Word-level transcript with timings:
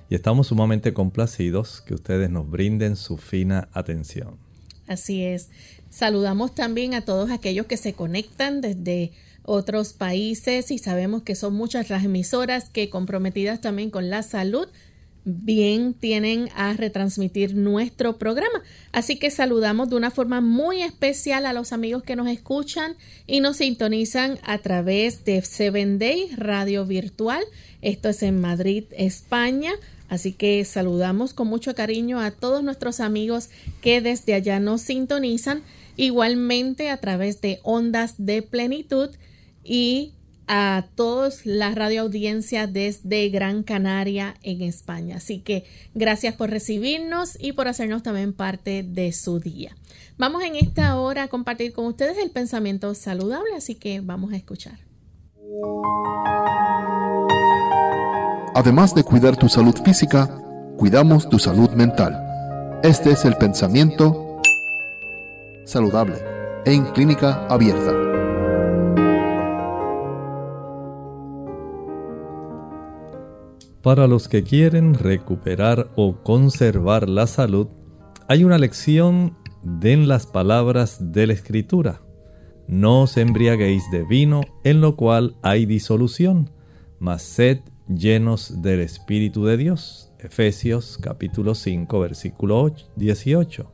y 0.07 0.13
estamos 0.13 0.47
sumamente 0.47 0.93
complacidos 0.93 1.81
que 1.81 1.95
ustedes 1.95 2.29
nos 2.29 2.47
brinden 2.47 2.95
su 2.95 3.17
fina 3.17 3.69
atención. 3.73 4.50
Así 4.91 5.23
es. 5.23 5.49
Saludamos 5.89 6.53
también 6.53 6.93
a 6.93 7.01
todos 7.01 7.31
aquellos 7.31 7.65
que 7.65 7.77
se 7.77 7.93
conectan 7.93 8.61
desde 8.61 9.11
otros 9.43 9.93
países 9.93 10.69
y 10.71 10.77
sabemos 10.77 11.23
que 11.23 11.35
son 11.35 11.53
muchas 11.53 11.89
las 11.89 12.03
emisoras 12.03 12.69
que 12.69 12.89
comprometidas 12.89 13.61
también 13.61 13.89
con 13.89 14.09
la 14.09 14.21
salud 14.21 14.67
bien 15.23 15.93
tienen 15.93 16.49
a 16.55 16.73
retransmitir 16.73 17.55
nuestro 17.55 18.17
programa. 18.17 18.63
Así 18.91 19.17
que 19.17 19.29
saludamos 19.31 19.89
de 19.89 19.95
una 19.95 20.11
forma 20.11 20.41
muy 20.41 20.81
especial 20.81 21.45
a 21.45 21.53
los 21.53 21.73
amigos 21.73 22.03
que 22.03 22.15
nos 22.15 22.27
escuchan 22.27 22.95
y 23.27 23.39
nos 23.39 23.57
sintonizan 23.57 24.39
a 24.43 24.57
través 24.57 25.23
de 25.23 25.41
Seven 25.41 25.99
Day 25.99 26.31
Radio 26.35 26.85
Virtual. 26.85 27.43
Esto 27.81 28.09
es 28.09 28.23
en 28.23 28.41
Madrid, 28.41 28.85
España. 28.97 29.71
Así 30.11 30.33
que 30.33 30.65
saludamos 30.65 31.33
con 31.33 31.47
mucho 31.47 31.73
cariño 31.73 32.19
a 32.19 32.31
todos 32.31 32.65
nuestros 32.65 32.99
amigos 32.99 33.49
que 33.79 34.01
desde 34.01 34.33
allá 34.33 34.59
nos 34.59 34.81
sintonizan, 34.81 35.63
igualmente 35.95 36.89
a 36.89 36.97
través 36.97 37.39
de 37.39 37.61
Ondas 37.63 38.15
de 38.17 38.41
Plenitud 38.41 39.11
y 39.63 40.11
a 40.47 40.85
todos 40.95 41.45
la 41.45 41.73
radioaudiencia 41.73 42.67
desde 42.67 43.29
Gran 43.29 43.63
Canaria 43.63 44.35
en 44.43 44.63
España. 44.63 45.15
Así 45.15 45.39
que 45.39 45.63
gracias 45.95 46.35
por 46.35 46.49
recibirnos 46.49 47.37
y 47.39 47.53
por 47.53 47.69
hacernos 47.69 48.03
también 48.03 48.33
parte 48.33 48.83
de 48.83 49.13
su 49.13 49.39
día. 49.39 49.77
Vamos 50.17 50.43
en 50.43 50.57
esta 50.57 50.99
hora 50.99 51.23
a 51.23 51.27
compartir 51.29 51.71
con 51.71 51.85
ustedes 51.85 52.17
el 52.17 52.31
pensamiento 52.31 52.93
saludable, 52.95 53.55
así 53.55 53.75
que 53.75 54.01
vamos 54.01 54.33
a 54.33 54.35
escuchar. 54.35 54.77
Además 58.53 58.93
de 58.93 59.05
cuidar 59.05 59.37
tu 59.37 59.47
salud 59.47 59.75
física, 59.85 60.29
cuidamos 60.77 61.29
tu 61.29 61.39
salud 61.39 61.69
mental. 61.71 62.21
Este 62.83 63.11
es 63.11 63.23
el 63.23 63.35
pensamiento 63.37 64.41
saludable 65.63 66.15
en 66.65 66.83
clínica 66.91 67.47
abierta. 67.47 67.93
Para 73.81 74.05
los 74.07 74.27
que 74.27 74.43
quieren 74.43 74.95
recuperar 74.95 75.87
o 75.95 76.17
conservar 76.21 77.07
la 77.07 77.27
salud, 77.27 77.67
hay 78.27 78.43
una 78.43 78.57
lección 78.57 79.37
den 79.63 80.09
las 80.09 80.27
palabras 80.27 81.13
de 81.13 81.27
la 81.27 81.33
Escritura. 81.33 82.01
No 82.67 83.03
os 83.03 83.15
embriaguéis 83.15 83.89
de 83.91 84.03
vino, 84.03 84.41
en 84.65 84.81
lo 84.81 84.97
cual 84.97 85.37
hay 85.41 85.65
disolución, 85.65 86.51
mas 86.99 87.21
sed 87.21 87.61
llenos 87.95 88.61
del 88.61 88.81
Espíritu 88.81 89.45
de 89.45 89.57
Dios. 89.57 90.11
Efesios 90.19 90.97
capítulo 91.01 91.55
5 91.55 91.99
versículo 91.99 92.73
18. 92.95 93.71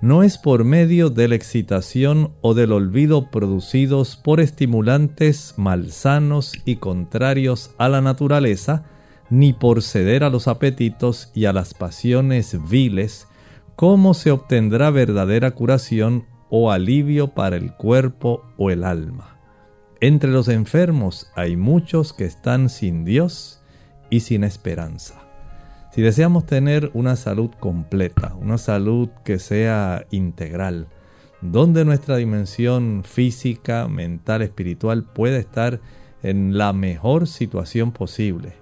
No 0.00 0.22
es 0.22 0.38
por 0.38 0.64
medio 0.64 1.10
de 1.10 1.28
la 1.28 1.34
excitación 1.34 2.32
o 2.40 2.54
del 2.54 2.72
olvido 2.72 3.30
producidos 3.30 4.16
por 4.16 4.40
estimulantes 4.40 5.54
malsanos 5.56 6.52
y 6.64 6.76
contrarios 6.76 7.74
a 7.78 7.88
la 7.88 8.00
naturaleza, 8.00 8.84
ni 9.28 9.52
por 9.52 9.82
ceder 9.82 10.22
a 10.22 10.30
los 10.30 10.46
apetitos 10.46 11.30
y 11.34 11.46
a 11.46 11.52
las 11.52 11.74
pasiones 11.74 12.56
viles, 12.70 13.26
cómo 13.74 14.14
se 14.14 14.30
obtendrá 14.30 14.90
verdadera 14.90 15.50
curación 15.50 16.24
o 16.48 16.70
alivio 16.70 17.28
para 17.34 17.56
el 17.56 17.74
cuerpo 17.74 18.42
o 18.56 18.70
el 18.70 18.84
alma. 18.84 19.37
Entre 20.00 20.30
los 20.30 20.46
enfermos 20.46 21.28
hay 21.34 21.56
muchos 21.56 22.12
que 22.12 22.24
están 22.24 22.68
sin 22.68 23.04
Dios 23.04 23.60
y 24.10 24.20
sin 24.20 24.44
esperanza. 24.44 25.20
Si 25.92 26.02
deseamos 26.02 26.46
tener 26.46 26.92
una 26.94 27.16
salud 27.16 27.50
completa, 27.58 28.32
una 28.40 28.58
salud 28.58 29.08
que 29.24 29.40
sea 29.40 30.06
integral, 30.12 30.86
donde 31.40 31.84
nuestra 31.84 32.16
dimensión 32.16 33.02
física, 33.04 33.88
mental, 33.88 34.42
espiritual 34.42 35.02
pueda 35.02 35.36
estar 35.38 35.80
en 36.22 36.56
la 36.56 36.72
mejor 36.72 37.26
situación 37.26 37.90
posible, 37.90 38.52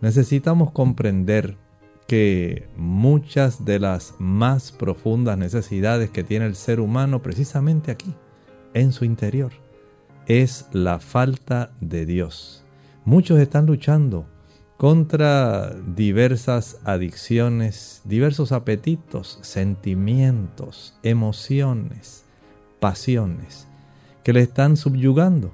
necesitamos 0.00 0.70
comprender 0.70 1.58
que 2.06 2.66
muchas 2.78 3.66
de 3.66 3.78
las 3.78 4.14
más 4.18 4.72
profundas 4.72 5.36
necesidades 5.36 6.08
que 6.08 6.24
tiene 6.24 6.46
el 6.46 6.54
ser 6.54 6.80
humano 6.80 7.20
precisamente 7.20 7.90
aquí, 7.90 8.14
en 8.72 8.92
su 8.92 9.04
interior, 9.04 9.52
es 10.28 10.66
la 10.72 11.00
falta 11.00 11.72
de 11.80 12.06
Dios. 12.06 12.64
Muchos 13.04 13.40
están 13.40 13.66
luchando 13.66 14.26
contra 14.76 15.74
diversas 15.74 16.78
adicciones, 16.84 18.00
diversos 18.04 18.52
apetitos, 18.52 19.40
sentimientos, 19.42 20.96
emociones, 21.02 22.24
pasiones 22.78 23.66
que 24.22 24.32
le 24.32 24.42
están 24.42 24.76
subyugando 24.76 25.50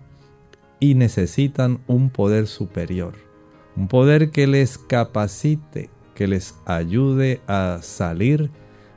y 0.79 0.95
necesitan 0.95 1.81
un 1.87 2.11
poder 2.11 2.47
superior 2.47 3.15
un 3.77 3.89
poder 3.89 4.31
que 4.31 4.47
les 4.47 4.79
capacite, 4.79 5.91
que 6.15 6.29
les 6.29 6.55
ayude 6.65 7.41
a 7.47 7.81
salir 7.83 8.51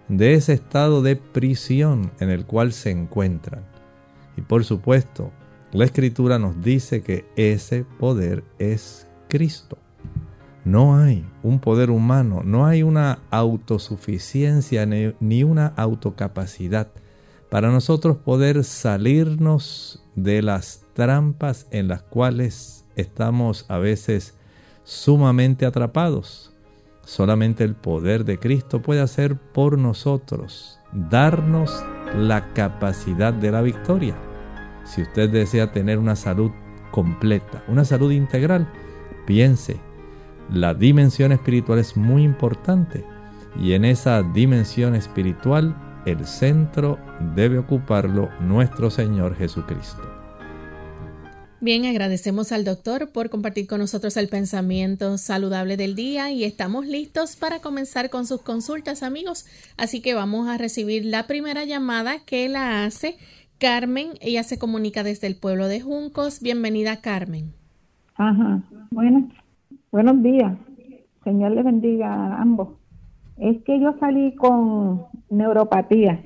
de 0.07 0.35
ese 0.35 0.53
estado 0.53 1.01
de 1.01 1.15
prisión 1.15 2.11
en 2.19 2.29
el 2.29 2.45
cual 2.45 2.71
se 2.71 2.91
encuentran. 2.91 3.65
Y 4.37 4.41
por 4.41 4.63
supuesto, 4.63 5.31
la 5.71 5.85
escritura 5.85 6.39
nos 6.39 6.61
dice 6.61 7.01
que 7.01 7.25
ese 7.35 7.85
poder 7.99 8.43
es 8.57 9.07
Cristo. 9.27 9.77
No 10.63 10.97
hay 10.97 11.25
un 11.43 11.59
poder 11.59 11.89
humano, 11.89 12.41
no 12.43 12.65
hay 12.65 12.83
una 12.83 13.19
autosuficiencia 13.29 14.85
ni 14.85 15.43
una 15.43 15.67
autocapacidad 15.67 16.89
para 17.49 17.69
nosotros 17.69 18.17
poder 18.17 18.63
salirnos 18.63 20.03
de 20.15 20.41
las 20.41 20.83
trampas 20.93 21.67
en 21.71 21.87
las 21.87 22.01
cuales 22.01 22.85
estamos 22.95 23.65
a 23.69 23.77
veces 23.77 24.35
sumamente 24.83 25.65
atrapados. 25.65 26.51
Solamente 27.05 27.63
el 27.63 27.75
poder 27.75 28.25
de 28.25 28.37
Cristo 28.37 28.81
puede 28.81 28.99
hacer 28.99 29.37
por 29.37 29.77
nosotros, 29.77 30.79
darnos 30.91 31.83
la 32.13 32.53
capacidad 32.53 33.31
de 33.31 33.51
la 33.51 33.61
victoria. 33.61 34.17
Si 34.87 35.01
usted 35.01 35.29
desea 35.29 35.71
tener 35.71 35.99
una 35.99 36.15
salud 36.15 36.51
completa, 36.91 37.63
una 37.67 37.85
salud 37.85 38.11
integral, 38.11 38.71
piense, 39.25 39.77
la 40.49 40.73
dimensión 40.73 41.31
espiritual 41.31 41.79
es 41.79 41.97
muy 41.97 42.23
importante 42.23 43.03
y 43.61 43.73
en 43.73 43.85
esa 43.85 44.23
dimensión 44.23 44.95
espiritual 44.95 45.75
el 46.05 46.25
centro 46.25 46.97
debe 47.35 47.57
ocuparlo 47.57 48.29
nuestro 48.39 48.89
Señor 48.89 49.35
Jesucristo. 49.35 50.01
Bien, 51.59 51.85
agradecemos 51.85 52.51
al 52.51 52.63
doctor 52.63 53.09
por 53.09 53.31
compartir 53.31 53.65
con 53.65 53.79
nosotros 53.79 54.15
el 54.15 54.29
pensamiento 54.29 55.17
saludable 55.17 55.75
del 55.75 55.95
día 55.95 56.29
y 56.29 56.43
estamos 56.43 56.85
listos 56.85 57.35
para 57.35 57.59
comenzar 57.61 58.11
con 58.11 58.27
sus 58.27 58.41
consultas, 58.43 59.01
amigos. 59.01 59.47
Así 59.75 59.99
que 59.99 60.13
vamos 60.13 60.47
a 60.47 60.59
recibir 60.59 61.03
la 61.03 61.25
primera 61.25 61.65
llamada 61.65 62.19
que 62.19 62.47
la 62.47 62.85
hace 62.85 63.17
Carmen. 63.59 64.09
Ella 64.21 64.43
se 64.43 64.59
comunica 64.59 65.03
desde 65.03 65.27
el 65.27 65.35
pueblo 65.35 65.67
de 65.67 65.81
Juncos. 65.81 66.41
Bienvenida, 66.41 67.01
Carmen. 67.01 67.53
Ajá. 68.15 68.61
Bueno, 68.91 69.29
buenos 69.91 70.21
días. 70.23 70.57
Señor 71.23 71.51
le 71.51 71.63
bendiga 71.63 72.13
a 72.13 72.41
ambos. 72.41 72.69
Es 73.37 73.61
que 73.63 73.79
yo 73.79 73.95
salí 73.99 74.35
con 74.35 75.05
neuropatía. 75.29 76.23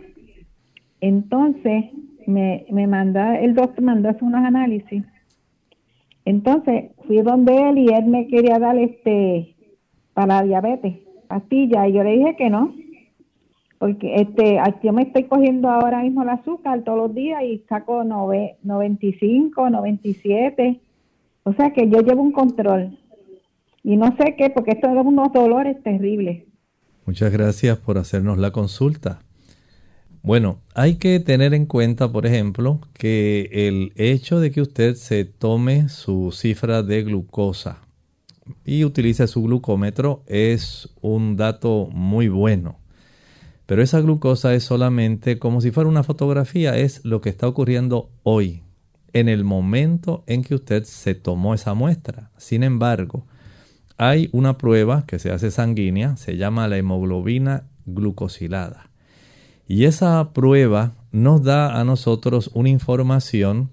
Entonces, 1.02 1.86
me, 2.28 2.66
me 2.72 2.88
manda, 2.88 3.40
el 3.40 3.56
doctor 3.56 3.84
mandó 3.84 4.10
hacer 4.10 4.24
unos 4.24 4.46
análisis 4.46 5.04
entonces 6.26 6.92
fui 7.08 7.22
donde 7.22 7.70
él 7.70 7.78
y 7.80 7.88
él 7.88 8.06
me 8.06 8.28
quería 8.28 8.60
dar 8.60 8.78
este 8.78 9.56
para 10.14 10.44
diabetes, 10.44 10.98
pastilla, 11.28 11.88
y 11.88 11.94
yo 11.94 12.04
le 12.04 12.12
dije 12.12 12.36
que 12.36 12.50
no, 12.50 12.74
porque 13.82 14.14
este 14.18 14.60
yo 14.84 14.94
me 14.94 15.02
estoy 15.02 15.24
cogiendo 15.24 15.68
ahora 15.68 16.04
mismo 16.04 16.22
el 16.22 16.30
azúcar 16.30 16.84
todos 16.84 17.00
los 17.00 17.16
días 17.16 17.42
y 17.42 17.64
saco 17.68 18.04
95, 18.04 19.72
97, 19.72 20.80
o 21.42 21.54
sea 21.54 21.74
que 21.74 21.90
yo 21.90 22.02
llevo 22.02 22.22
un 22.22 22.32
control 22.32 22.96
y 23.84 23.98
no 23.98 24.16
sé 24.18 24.36
qué, 24.38 24.52
porque 24.52 24.74
esto 24.74 24.88
es 24.88 25.04
unos 25.04 25.34
dolores 25.34 25.82
terribles. 25.82 26.44
Muchas 27.08 27.32
gracias 27.32 27.80
por 27.80 27.98
hacernos 27.98 28.38
la 28.38 28.52
consulta. 28.52 29.24
Bueno, 30.22 30.60
hay 30.76 30.98
que 30.98 31.20
tener 31.20 31.56
en 31.56 31.66
cuenta, 31.66 32.12
por 32.12 32.28
ejemplo, 32.28 32.82
que 32.94 33.50
el 33.52 33.94
hecho 33.96 34.40
de 34.40 34.52
que 34.52 34.62
usted 34.62 34.94
se 34.94 35.26
tome 35.26 35.90
su 35.90 36.32
cifra 36.32 36.84
de 36.84 37.02
glucosa 37.02 37.80
y 38.64 38.84
utilice 38.84 39.26
su 39.26 39.42
glucómetro 39.42 40.22
es 40.28 40.88
un 41.02 41.36
dato 41.36 41.90
muy 41.92 42.28
bueno. 42.28 42.81
Pero 43.72 43.84
esa 43.84 44.02
glucosa 44.02 44.54
es 44.54 44.66
solamente 44.66 45.40
como 45.40 45.62
si 45.62 45.72
fuera 45.72 45.90
una 45.90 46.04
fotografía, 46.04 46.78
es 46.78 47.06
lo 47.06 47.22
que 47.22 47.30
está 47.30 47.48
ocurriendo 47.48 48.10
hoy, 48.22 48.64
en 49.14 49.30
el 49.30 49.46
momento 49.46 50.26
en 50.28 50.44
que 50.44 50.56
usted 50.56 50.84
se 50.84 51.16
tomó 51.16 51.54
esa 51.54 51.74
muestra. 51.74 52.32
Sin 52.36 52.64
embargo, 52.64 53.26
hay 53.96 54.28
una 54.34 54.58
prueba 54.58 55.06
que 55.06 55.20
se 55.20 55.32
hace 55.32 55.52
sanguínea, 55.52 56.18
se 56.18 56.36
llama 56.36 56.68
la 56.68 56.80
hemoglobina 56.80 57.64
glucosilada. 57.86 58.90
Y 59.70 59.86
esa 59.86 60.34
prueba 60.34 60.94
nos 61.14 61.42
da 61.42 61.80
a 61.80 61.86
nosotros 61.86 62.52
una 62.54 62.68
información 62.68 63.70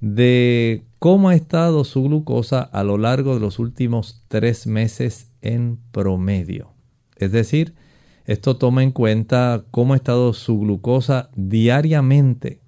de 0.00 0.86
cómo 0.98 1.28
ha 1.28 1.34
estado 1.34 1.84
su 1.84 2.04
glucosa 2.04 2.62
a 2.62 2.82
lo 2.84 2.96
largo 2.96 3.34
de 3.34 3.40
los 3.40 3.58
últimos 3.58 4.24
tres 4.28 4.66
meses 4.66 5.30
en 5.42 5.78
promedio. 5.92 6.72
Es 7.16 7.32
decir, 7.32 7.74
esto 8.26 8.56
toma 8.56 8.82
en 8.82 8.90
cuenta 8.90 9.64
cómo 9.70 9.94
ha 9.94 9.96
estado 9.96 10.32
su 10.32 10.58
glucosa 10.58 11.30
diariamente, 11.36 12.60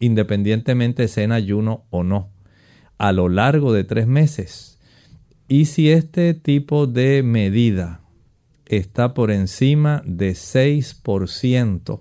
independientemente 0.00 1.06
sea 1.06 1.22
en 1.22 1.32
ayuno 1.32 1.84
o 1.90 2.02
no, 2.02 2.30
a 2.98 3.12
lo 3.12 3.28
largo 3.28 3.72
de 3.72 3.84
tres 3.84 4.08
meses. 4.08 4.80
Y 5.46 5.66
si 5.66 5.90
este 5.90 6.34
tipo 6.34 6.88
de 6.88 7.22
medida 7.22 8.00
está 8.66 9.14
por 9.14 9.30
encima 9.30 10.02
de 10.04 10.32
6%, 10.32 12.00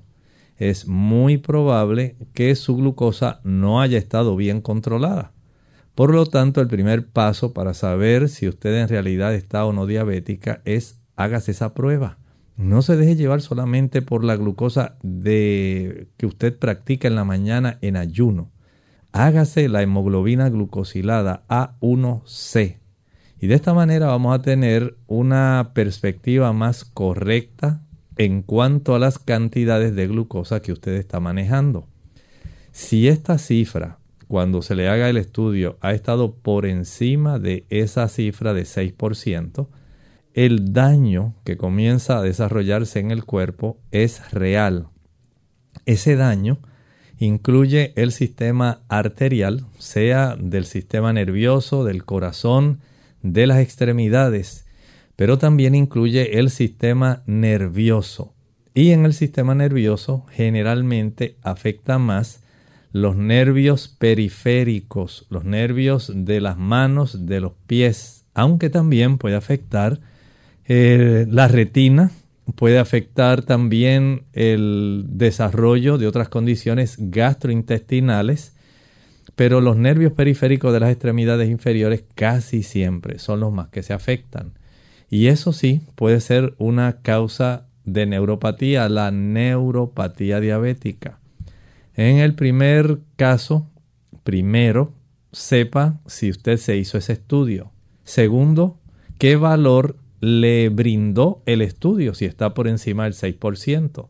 es 0.57 0.87
muy 0.87 1.37
probable 1.37 2.15
que 2.33 2.55
su 2.55 2.77
glucosa 2.77 3.41
no 3.43 3.79
haya 3.79 3.99
estado 3.99 4.35
bien 4.35 4.59
controlada. 4.61 5.33
Por 5.93 6.11
lo 6.11 6.25
tanto, 6.25 6.61
el 6.61 6.67
primer 6.67 7.07
paso 7.07 7.53
para 7.53 7.75
saber 7.75 8.27
si 8.27 8.47
usted 8.47 8.75
en 8.81 8.87
realidad 8.87 9.35
está 9.35 9.65
o 9.65 9.73
no 9.73 9.85
diabética 9.85 10.61
es 10.65 10.99
hágase 11.15 11.51
esa 11.51 11.75
prueba. 11.75 12.17
No 12.57 12.81
se 12.81 12.95
deje 12.95 13.15
llevar 13.15 13.41
solamente 13.41 14.01
por 14.01 14.23
la 14.23 14.35
glucosa 14.35 14.97
de 15.01 16.07
que 16.17 16.25
usted 16.25 16.57
practica 16.57 17.07
en 17.07 17.15
la 17.15 17.23
mañana 17.23 17.79
en 17.81 17.97
ayuno. 17.97 18.51
Hágase 19.11 19.69
la 19.69 19.81
hemoglobina 19.81 20.49
glucosilada 20.49 21.43
A1C. 21.47 22.77
Y 23.39 23.47
de 23.47 23.55
esta 23.55 23.73
manera 23.73 24.07
vamos 24.07 24.37
a 24.37 24.41
tener 24.41 24.95
una 25.07 25.71
perspectiva 25.73 26.53
más 26.53 26.85
correcta 26.85 27.81
en 28.17 28.41
cuanto 28.43 28.95
a 28.95 28.99
las 28.99 29.19
cantidades 29.19 29.95
de 29.95 30.07
glucosa 30.07 30.61
que 30.61 30.71
usted 30.71 30.93
está 30.93 31.19
manejando. 31.19 31.87
Si 32.71 33.07
esta 33.07 33.37
cifra, 33.37 33.97
cuando 34.27 34.61
se 34.61 34.75
le 34.75 34.89
haga 34.89 35.09
el 35.09 35.17
estudio, 35.17 35.77
ha 35.81 35.93
estado 35.93 36.35
por 36.35 36.65
encima 36.65 37.39
de 37.39 37.65
esa 37.69 38.07
cifra 38.07 38.53
de 38.53 38.63
6%, 38.63 39.67
el 40.33 40.73
daño 40.73 41.35
que 41.43 41.57
comienza 41.57 42.17
a 42.17 42.21
desarrollarse 42.21 42.99
en 42.99 43.11
el 43.11 43.23
cuerpo 43.23 43.77
es 43.91 44.31
real. 44.31 44.87
Ese 45.85 46.15
daño 46.15 46.59
incluye 47.19 47.93
el 47.95 48.11
sistema 48.11 48.81
arterial, 48.89 49.65
sea 49.77 50.35
del 50.39 50.65
sistema 50.65 51.13
nervioso, 51.13 51.83
del 51.83 52.03
corazón, 52.03 52.79
de 53.21 53.47
las 53.47 53.59
extremidades, 53.59 54.65
pero 55.15 55.37
también 55.37 55.75
incluye 55.75 56.39
el 56.39 56.49
sistema 56.49 57.23
nervioso. 57.25 58.33
Y 58.73 58.91
en 58.91 59.05
el 59.05 59.13
sistema 59.13 59.53
nervioso 59.53 60.25
generalmente 60.31 61.37
afecta 61.43 61.99
más 61.99 62.43
los 62.91 63.15
nervios 63.15 63.87
periféricos, 63.87 65.25
los 65.29 65.45
nervios 65.45 66.11
de 66.13 66.41
las 66.41 66.57
manos, 66.57 67.25
de 67.25 67.39
los 67.39 67.53
pies, 67.67 68.25
aunque 68.33 68.69
también 68.69 69.17
puede 69.17 69.35
afectar 69.35 69.99
eh, 70.67 71.25
la 71.29 71.47
retina, 71.47 72.11
puede 72.55 72.79
afectar 72.79 73.43
también 73.43 74.23
el 74.33 75.05
desarrollo 75.09 75.97
de 75.97 76.07
otras 76.07 76.29
condiciones 76.29 76.95
gastrointestinales, 76.97 78.55
pero 79.35 79.61
los 79.61 79.77
nervios 79.77 80.13
periféricos 80.13 80.73
de 80.73 80.79
las 80.79 80.91
extremidades 80.91 81.49
inferiores 81.49 82.03
casi 82.15 82.63
siempre 82.63 83.19
son 83.19 83.39
los 83.39 83.51
más 83.51 83.69
que 83.69 83.83
se 83.83 83.93
afectan. 83.93 84.53
Y 85.09 85.27
eso 85.27 85.53
sí 85.53 85.81
puede 85.95 86.19
ser 86.19 86.53
una 86.57 87.01
causa 87.01 87.67
de 87.85 88.05
neuropatía, 88.05 88.89
la 88.89 89.11
neuropatía 89.11 90.39
diabética. 90.39 91.19
En 91.95 92.17
el 92.17 92.33
primer 92.33 92.99
caso, 93.15 93.69
primero, 94.23 94.93
sepa 95.31 95.99
si 96.07 96.29
usted 96.29 96.57
se 96.57 96.77
hizo 96.77 96.97
ese 96.97 97.13
estudio. 97.13 97.71
Segundo, 98.03 98.79
qué 99.17 99.35
valor 99.35 99.97
le 100.23 100.69
brindó 100.69 101.41
el 101.45 101.61
estudio, 101.61 102.13
si 102.13 102.23
está 102.23 102.53
por 102.53 102.69
encima 102.69 103.03
del 103.03 103.13
6%. 103.13 104.07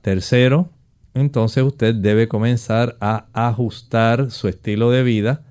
Tercero, 0.00 0.70
entonces 1.12 1.62
usted 1.62 1.94
debe 1.94 2.26
comenzar 2.26 2.96
a 3.00 3.26
ajustar 3.34 4.30
su 4.30 4.48
estilo 4.48 4.90
de 4.90 5.02
vida 5.02 5.42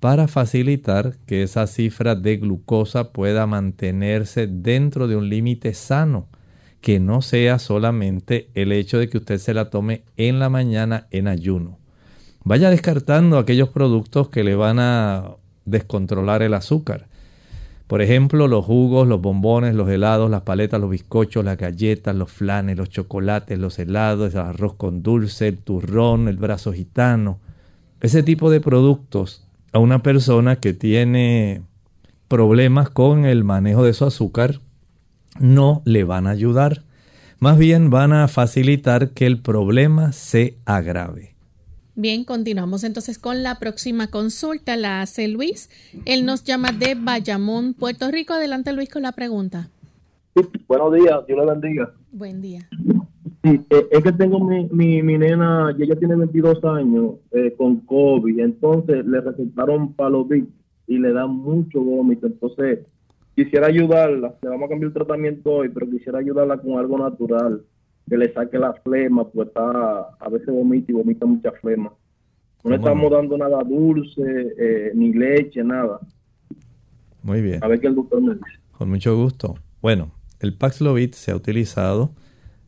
para 0.00 0.26
facilitar 0.26 1.16
que 1.26 1.44
esa 1.44 1.68
cifra 1.68 2.16
de 2.16 2.38
glucosa 2.38 3.12
pueda 3.12 3.46
mantenerse 3.46 4.48
dentro 4.48 5.06
de 5.06 5.14
un 5.14 5.28
límite 5.28 5.74
sano 5.74 6.26
que 6.80 6.98
no 6.98 7.22
sea 7.22 7.60
solamente 7.60 8.50
el 8.54 8.72
hecho 8.72 8.98
de 8.98 9.08
que 9.08 9.18
usted 9.18 9.38
se 9.38 9.54
la 9.54 9.70
tome 9.70 10.02
en 10.16 10.40
la 10.40 10.48
mañana 10.48 11.06
en 11.12 11.28
ayuno. 11.28 11.78
Vaya 12.42 12.68
descartando 12.68 13.38
aquellos 13.38 13.68
productos 13.68 14.28
que 14.28 14.42
le 14.42 14.56
van 14.56 14.80
a 14.80 15.36
descontrolar 15.64 16.42
el 16.42 16.54
azúcar. 16.54 17.06
Por 17.86 18.02
ejemplo, 18.02 18.48
los 18.48 18.64
jugos, 18.64 19.06
los 19.06 19.20
bombones, 19.20 19.74
los 19.74 19.88
helados, 19.88 20.28
las 20.28 20.42
paletas, 20.42 20.80
los 20.80 20.90
bizcochos, 20.90 21.44
las 21.44 21.56
galletas, 21.56 22.16
los 22.16 22.32
flanes, 22.32 22.76
los 22.76 22.90
chocolates, 22.90 23.58
los 23.58 23.78
helados, 23.78 24.34
el 24.34 24.40
arroz 24.40 24.74
con 24.74 25.02
dulce, 25.02 25.46
el 25.46 25.58
turrón, 25.58 26.26
el 26.26 26.36
brazo 26.36 26.72
gitano. 26.72 27.38
Ese 28.00 28.24
tipo 28.24 28.50
de 28.50 28.60
productos 28.60 29.46
a 29.72 29.78
una 29.78 30.02
persona 30.02 30.56
que 30.56 30.74
tiene 30.74 31.62
problemas 32.26 32.90
con 32.90 33.24
el 33.24 33.44
manejo 33.44 33.84
de 33.84 33.92
su 33.92 34.04
azúcar 34.04 34.60
no 35.38 35.82
le 35.84 36.02
van 36.02 36.26
a 36.26 36.30
ayudar. 36.30 36.82
Más 37.38 37.56
bien 37.56 37.90
van 37.90 38.12
a 38.12 38.26
facilitar 38.26 39.10
que 39.10 39.26
el 39.26 39.38
problema 39.40 40.10
se 40.12 40.56
agrave. 40.64 41.35
Bien, 41.98 42.24
continuamos 42.24 42.84
entonces 42.84 43.18
con 43.18 43.42
la 43.42 43.58
próxima 43.58 44.08
consulta. 44.08 44.76
La 44.76 45.00
hace 45.00 45.28
Luis. 45.28 45.70
Él 46.04 46.26
nos 46.26 46.44
llama 46.44 46.68
de 46.70 46.94
Bayamón, 46.94 47.72
Puerto 47.72 48.10
Rico. 48.10 48.34
Adelante, 48.34 48.74
Luis, 48.74 48.90
con 48.90 49.00
la 49.00 49.12
pregunta. 49.12 49.70
buenos 50.68 50.92
días, 50.92 51.26
Dios 51.26 51.38
le 51.38 51.46
bendiga. 51.46 51.94
Buen 52.12 52.42
día. 52.42 52.68
Sí, 53.42 53.60
eh, 53.70 53.88
es 53.90 54.04
que 54.04 54.12
tengo 54.12 54.40
mi, 54.40 54.68
mi, 54.70 55.02
mi 55.02 55.16
nena, 55.16 55.74
y 55.78 55.84
ella 55.84 55.96
tiene 55.96 56.16
22 56.16 56.62
años 56.64 57.14
eh, 57.30 57.54
con 57.56 57.80
COVID, 57.80 58.40
entonces 58.40 59.06
le 59.06 59.22
recetaron 59.22 59.94
Palovit 59.94 60.46
y 60.86 60.98
le 60.98 61.14
da 61.14 61.26
mucho 61.26 61.80
vómito. 61.80 62.26
Entonces, 62.26 62.80
quisiera 63.34 63.68
ayudarla, 63.68 64.34
le 64.42 64.48
vamos 64.50 64.66
a 64.66 64.68
cambiar 64.68 64.88
el 64.88 64.94
tratamiento 64.94 65.50
hoy, 65.50 65.70
pero 65.70 65.88
quisiera 65.88 66.18
ayudarla 66.18 66.58
con 66.58 66.78
algo 66.78 66.98
natural, 66.98 67.62
que 68.08 68.16
le 68.16 68.32
saque 68.32 68.58
la 68.58 68.72
flema, 68.72 69.26
pues 69.28 69.48
está, 69.48 70.10
a 70.18 70.28
veces 70.30 70.48
vomita 70.48 70.92
y 70.92 70.94
vomita 70.94 71.26
mucha 71.26 71.52
flema. 71.52 71.92
No 72.64 72.70
le 72.70 72.76
estamos 72.76 73.10
dando 73.10 73.38
nada 73.38 73.62
dulce, 73.62 74.54
eh, 74.58 74.92
ni 74.94 75.12
leche, 75.12 75.62
nada. 75.62 76.00
Muy 77.22 77.40
bien. 77.40 77.62
A 77.62 77.68
ver 77.68 77.80
qué 77.80 77.86
el 77.88 77.94
doctor 77.94 78.20
me 78.20 78.34
dice. 78.34 78.46
Con 78.72 78.90
mucho 78.90 79.16
gusto. 79.16 79.56
Bueno, 79.80 80.12
el 80.40 80.54
Paxlovid 80.54 81.12
se 81.12 81.30
ha 81.30 81.36
utilizado 81.36 82.12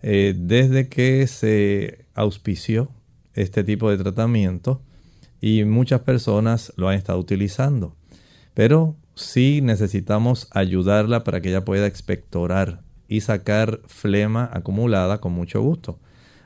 eh, 0.03 0.35
desde 0.37 0.89
que 0.89 1.27
se 1.27 2.07
auspició 2.15 2.91
este 3.35 3.65
tipo 3.65 3.91
de 3.91 3.99
tratamiento 3.99 4.81
y 5.41 5.65
muchas 5.65 6.01
personas 6.01 6.73
lo 6.77 6.89
han 6.89 6.97
estado 6.97 7.19
utilizando. 7.19 7.95
Pero 8.55 8.97
sí 9.15 9.61
necesitamos 9.63 10.49
ayudarla 10.53 11.25
para 11.25 11.41
que 11.41 11.51
ella 11.51 11.65
pueda 11.65 11.87
expectorar 11.87 12.83
y 13.09 13.23
sacar 13.23 13.81
flema 13.87 14.49
acumulada 14.53 15.19
con 15.21 15.33
mucho 15.33 15.61
gusto. 15.63 15.99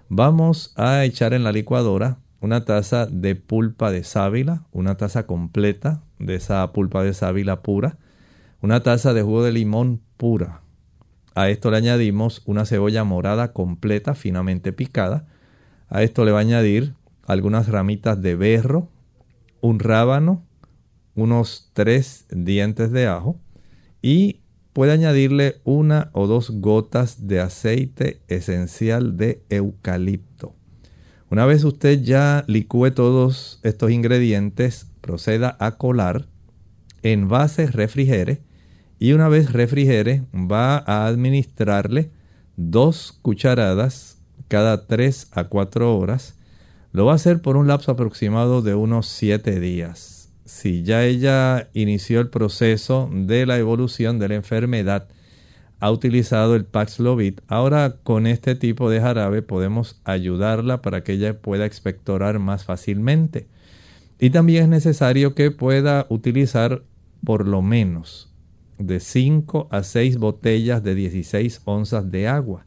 Vamos 0.09 0.73
a 0.76 1.04
echar 1.04 1.35
en 1.35 1.45
la 1.45 1.52
licuadora 1.52 2.19
una 2.40 2.64
taza 2.64 3.07
de 3.07 3.35
pulpa 3.35 3.90
de 3.90 4.04
sábila, 4.04 4.64
una 4.73 4.97
taza 4.97 5.26
completa 5.26 6.02
de 6.19 6.37
esa 6.37 6.73
pulpa 6.73 7.02
de 7.02 7.14
sábila 7.14 7.62
pura, 7.62 7.99
una 8.61 8.83
taza 8.83 9.12
de 9.12 9.23
jugo 9.23 9.42
de 9.42 9.52
limón 9.52 10.00
pura. 10.16 10.62
A 11.35 11.49
esto 11.49 11.71
le 11.71 11.78
añadimos 11.78 12.42
una 12.45 12.66
cebolla 12.66 13.04
morada 13.04 13.52
completa, 13.52 14.14
finamente 14.14 14.73
picada. 14.73 15.26
A 15.88 16.02
esto 16.02 16.25
le 16.25 16.33
va 16.33 16.38
a 16.38 16.42
añadir 16.42 16.95
algunas 17.26 17.69
ramitas 17.69 18.21
de 18.21 18.37
berro, 18.37 18.88
un 19.61 19.78
rábano, 19.78 20.45
unos 21.14 21.71
tres 21.73 22.26
dientes 22.31 22.90
de 22.92 23.07
ajo 23.07 23.38
y 24.02 24.41
puede 24.73 24.93
añadirle 24.93 25.61
una 25.64 26.11
o 26.12 26.26
dos 26.26 26.50
gotas 26.50 27.26
de 27.26 27.41
aceite 27.41 28.21
esencial 28.29 29.17
de 29.17 29.43
eucalipto. 29.50 30.55
Una 31.31 31.47
vez 31.47 31.64
usted 31.64 32.02
ya 32.02 32.45
licúe 32.47 32.91
todos 32.91 33.61
estos 33.62 33.91
ingredientes, 33.91 34.87
proceda 35.00 35.57
a 35.61 35.73
colar, 35.73 36.26
en 37.02 37.29
base 37.29 37.67
refrigere 37.67 38.43
y 38.99 39.12
una 39.12 39.29
vez 39.29 39.52
refrigere 39.52 40.25
va 40.33 40.76
a 40.79 41.07
administrarle 41.07 42.11
dos 42.57 43.19
cucharadas 43.23 44.19
cada 44.49 44.87
tres 44.87 45.29
a 45.33 45.45
cuatro 45.45 45.97
horas. 45.97 46.37
Lo 46.93 47.07
va 47.07 47.12
a 47.12 47.17
hacer 47.17 47.41
por 47.41 47.57
un 47.57 47.67
lapso 47.67 47.93
aproximado 47.93 48.62
de 48.62 48.75
unos 48.75 49.07
siete 49.07 49.59
días 49.59 50.22
si 50.44 50.82
ya 50.82 51.04
ella 51.04 51.68
inició 51.72 52.20
el 52.20 52.28
proceso 52.28 53.08
de 53.12 53.46
la 53.46 53.58
evolución 53.58 54.18
de 54.18 54.28
la 54.28 54.34
enfermedad, 54.34 55.08
ha 55.80 55.90
utilizado 55.90 56.54
el 56.54 56.64
Paxlovid, 56.64 57.40
ahora 57.49 57.96
con 58.04 58.28
este 58.28 58.54
tipo 58.54 58.88
de 58.88 59.00
jarabe 59.00 59.42
podemos 59.42 60.00
ayudarla 60.04 60.80
para 60.80 61.02
que 61.02 61.14
ella 61.14 61.38
pueda 61.40 61.66
expectorar 61.66 62.38
más 62.38 62.64
fácilmente. 62.64 63.49
Y 64.20 64.30
también 64.30 64.62
es 64.62 64.68
necesario 64.68 65.34
que 65.34 65.50
pueda 65.50 66.06
utilizar 66.08 66.84
por 67.25 67.49
lo 67.49 67.62
menos 67.62 68.32
de 68.78 69.00
5 69.00 69.68
a 69.70 69.82
6 69.82 70.18
botellas 70.18 70.84
de 70.84 70.94
16 70.94 71.62
onzas 71.64 72.11
de 72.11 72.28
agua. 72.28 72.64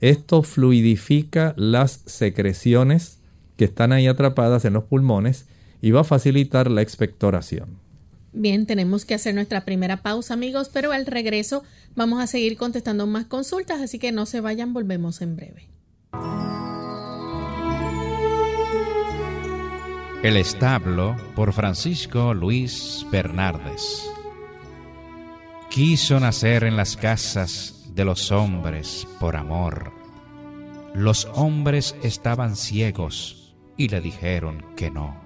Esto 0.00 0.42
fluidifica 0.42 1.54
las 1.56 2.02
secreciones 2.06 3.18
que 3.56 3.64
están 3.64 3.92
ahí 3.92 4.06
atrapadas 4.06 4.64
en 4.64 4.74
los 4.74 4.84
pulmones 4.84 5.46
y 5.84 5.90
va 5.90 6.00
a 6.00 6.04
facilitar 6.04 6.70
la 6.70 6.80
expectoración. 6.80 7.78
Bien, 8.32 8.64
tenemos 8.64 9.04
que 9.04 9.12
hacer 9.12 9.34
nuestra 9.34 9.66
primera 9.66 9.98
pausa, 9.98 10.32
amigos, 10.32 10.70
pero 10.72 10.92
al 10.92 11.04
regreso 11.04 11.62
vamos 11.94 12.22
a 12.22 12.26
seguir 12.26 12.56
contestando 12.56 13.06
más 13.06 13.26
consultas, 13.26 13.82
así 13.82 13.98
que 13.98 14.10
no 14.10 14.24
se 14.24 14.40
vayan, 14.40 14.72
volvemos 14.72 15.20
en 15.20 15.36
breve. 15.36 15.68
El 20.22 20.38
establo 20.38 21.16
por 21.36 21.52
Francisco 21.52 22.32
Luis 22.32 23.04
Bernardes. 23.12 24.08
Quiso 25.68 26.18
nacer 26.18 26.64
en 26.64 26.78
las 26.78 26.96
casas 26.96 27.90
de 27.94 28.06
los 28.06 28.32
hombres 28.32 29.06
por 29.20 29.36
amor. 29.36 29.92
Los 30.94 31.28
hombres 31.34 31.94
estaban 32.02 32.56
ciegos 32.56 33.54
y 33.76 33.88
le 33.88 34.00
dijeron 34.00 34.64
que 34.76 34.90
no. 34.90 35.23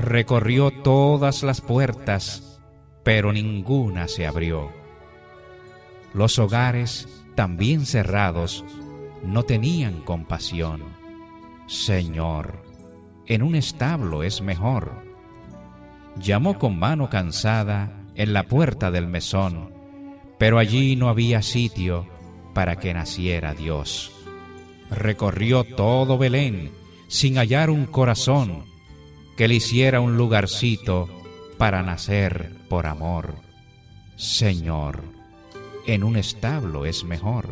Recorrió 0.00 0.70
todas 0.70 1.42
las 1.42 1.60
puertas, 1.60 2.60
pero 3.02 3.32
ninguna 3.32 4.06
se 4.06 4.28
abrió. 4.28 4.70
Los 6.14 6.38
hogares, 6.38 7.24
también 7.34 7.84
cerrados, 7.84 8.64
no 9.24 9.42
tenían 9.42 10.02
compasión. 10.02 10.82
Señor, 11.66 12.62
en 13.26 13.42
un 13.42 13.56
establo 13.56 14.22
es 14.22 14.40
mejor. 14.40 15.02
Llamó 16.22 16.60
con 16.60 16.78
mano 16.78 17.10
cansada 17.10 17.90
en 18.14 18.32
la 18.32 18.44
puerta 18.44 18.92
del 18.92 19.08
mesón, 19.08 19.74
pero 20.38 20.60
allí 20.60 20.94
no 20.94 21.08
había 21.08 21.42
sitio 21.42 22.06
para 22.54 22.76
que 22.76 22.94
naciera 22.94 23.52
Dios. 23.52 24.12
recorrió 24.90 25.64
todo 25.64 26.18
Belén 26.18 26.70
sin 27.08 27.36
hallar 27.36 27.68
un 27.68 27.84
corazón 27.84 28.67
que 29.38 29.46
le 29.46 29.54
hiciera 29.54 30.00
un 30.00 30.16
lugarcito 30.16 31.08
para 31.58 31.80
nacer 31.84 32.50
por 32.68 32.88
amor. 32.88 33.36
Señor, 34.16 35.04
en 35.86 36.02
un 36.02 36.16
establo 36.16 36.86
es 36.86 37.04
mejor. 37.04 37.46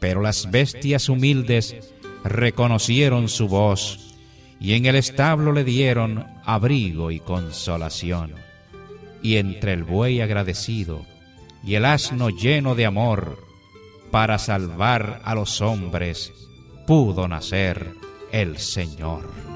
Pero 0.00 0.22
las 0.22 0.50
bestias 0.50 1.10
humildes 1.10 1.76
reconocieron 2.24 3.28
su 3.28 3.48
voz 3.48 4.16
y 4.58 4.72
en 4.72 4.86
el 4.86 4.96
establo 4.96 5.52
le 5.52 5.62
dieron 5.62 6.26
abrigo 6.46 7.10
y 7.10 7.20
consolación. 7.20 8.32
Y 9.22 9.36
entre 9.36 9.74
el 9.74 9.84
buey 9.84 10.22
agradecido 10.22 11.04
y 11.62 11.74
el 11.74 11.84
asno 11.84 12.30
lleno 12.30 12.74
de 12.74 12.86
amor, 12.86 13.44
para 14.10 14.38
salvar 14.38 15.20
a 15.22 15.34
los 15.34 15.60
hombres, 15.60 16.32
pudo 16.86 17.28
nacer 17.28 17.92
el 18.32 18.56
Señor. 18.56 19.55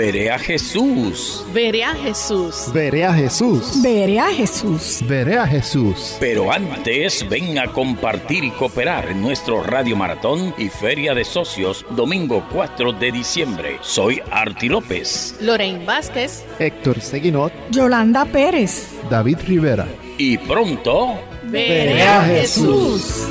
Veré 0.00 0.30
a 0.30 0.38
Jesús. 0.38 1.44
Veré 1.52 1.84
a 1.84 1.94
Jesús. 1.94 2.70
Veré 2.72 3.04
a 3.04 3.12
Jesús. 3.12 3.82
Veré 3.82 4.18
a 4.18 4.28
Jesús. 4.28 5.04
Veré 5.06 5.36
a 5.36 5.46
Jesús. 5.46 6.16
Pero 6.18 6.50
antes, 6.50 7.28
ven 7.28 7.58
a 7.58 7.66
compartir 7.66 8.42
y 8.42 8.50
cooperar 8.50 9.10
en 9.10 9.20
nuestro 9.20 9.62
Radio 9.62 9.96
Maratón 9.96 10.54
y 10.56 10.70
Feria 10.70 11.12
de 11.12 11.22
Socios, 11.22 11.84
domingo 11.90 12.42
4 12.50 12.94
de 12.94 13.12
diciembre. 13.12 13.76
Soy 13.82 14.22
Arti 14.30 14.70
López. 14.70 15.36
Lorraine 15.42 15.84
Vázquez. 15.84 16.46
Héctor 16.58 17.02
Seguinot. 17.02 17.52
Yolanda 17.70 18.24
Pérez. 18.24 18.88
David 19.10 19.36
Rivera. 19.46 19.86
Y 20.16 20.38
pronto... 20.38 21.20
Veré 21.42 22.02
a 22.04 22.22
Jesús. 22.22 23.26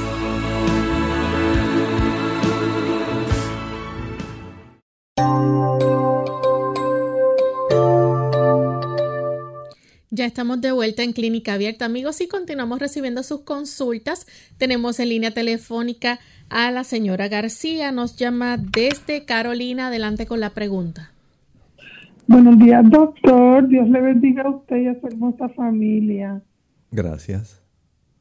Ya 10.19 10.25
estamos 10.25 10.59
de 10.59 10.73
vuelta 10.73 11.01
en 11.01 11.13
Clínica 11.13 11.53
Abierta, 11.53 11.85
amigos, 11.85 12.19
y 12.19 12.27
continuamos 12.27 12.79
recibiendo 12.79 13.23
sus 13.23 13.39
consultas. 13.43 14.27
Tenemos 14.57 14.99
en 14.99 15.07
línea 15.07 15.31
telefónica 15.31 16.19
a 16.49 16.71
la 16.71 16.83
señora 16.83 17.29
García. 17.29 17.93
Nos 17.93 18.17
llama 18.17 18.57
desde 18.57 19.23
Carolina. 19.23 19.87
Adelante 19.87 20.25
con 20.25 20.41
la 20.41 20.49
pregunta. 20.49 21.13
Buenos 22.27 22.59
días, 22.59 22.83
doctor. 22.89 23.65
Dios 23.69 23.87
le 23.87 24.01
bendiga 24.01 24.43
a 24.43 24.49
usted 24.49 24.75
y 24.81 24.87
a 24.87 24.99
su 24.99 25.07
hermosa 25.07 25.47
familia. 25.47 26.41
Gracias. 26.91 27.63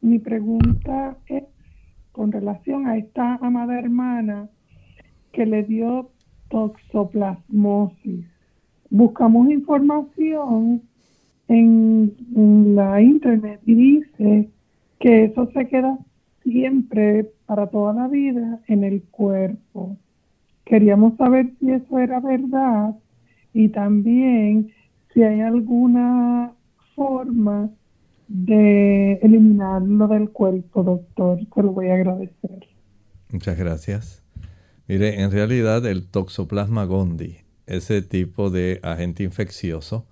Mi 0.00 0.20
pregunta 0.20 1.16
es 1.26 1.42
con 2.12 2.30
relación 2.30 2.87
a 2.87 2.96
esta 2.96 3.40
amada 3.42 3.76
hermana 3.76 4.48
que 5.32 5.46
le 5.46 5.64
dio 5.64 6.12
toxoplasmosis. 6.48 8.24
Buscamos 8.88 9.50
información 9.50 10.84
en, 11.48 12.14
la 12.76 13.00
internet 13.00 13.61
y 13.66 13.74
dice 13.74 14.48
que 15.00 15.24
eso 15.24 15.50
se 15.52 15.66
queda 15.66 15.98
siempre 16.42 17.30
para 17.46 17.66
toda 17.66 17.92
la 17.92 18.08
vida 18.08 18.61
en 18.68 18.84
el 18.84 19.02
cuerpo. 19.02 19.96
Queríamos 20.64 21.16
saber 21.16 21.50
si 21.58 21.70
eso 21.70 21.98
era 21.98 22.20
verdad 22.20 22.94
y 23.52 23.68
también 23.68 24.72
si 25.12 25.22
hay 25.22 25.40
alguna 25.40 26.52
forma 26.94 27.70
de 28.28 29.14
eliminarlo 29.14 30.06
del 30.08 30.28
cuerpo, 30.30 30.82
doctor. 30.82 31.40
Se 31.54 31.62
lo 31.62 31.72
voy 31.72 31.88
a 31.88 31.94
agradecer. 31.94 32.66
Muchas 33.30 33.58
gracias. 33.58 34.22
Mire, 34.87 35.22
en 35.22 35.30
realidad 35.30 35.84
el 35.87 36.06
toxoplasma 36.06 36.84
gondii, 36.84 37.38
ese 37.66 38.02
tipo 38.02 38.50
de 38.50 38.80
agente 38.82 39.22
infeccioso, 39.22 40.06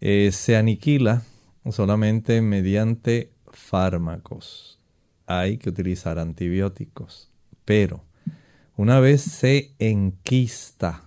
eh, 0.00 0.30
se 0.32 0.56
aniquila 0.56 1.22
solamente 1.72 2.40
mediante 2.40 3.32
fármacos. 3.52 4.80
Hay 5.26 5.58
que 5.58 5.70
utilizar 5.70 6.18
antibióticos. 6.18 7.30
Pero 7.64 8.04
una 8.76 9.00
vez 9.00 9.22
se 9.22 9.74
enquista 9.78 11.04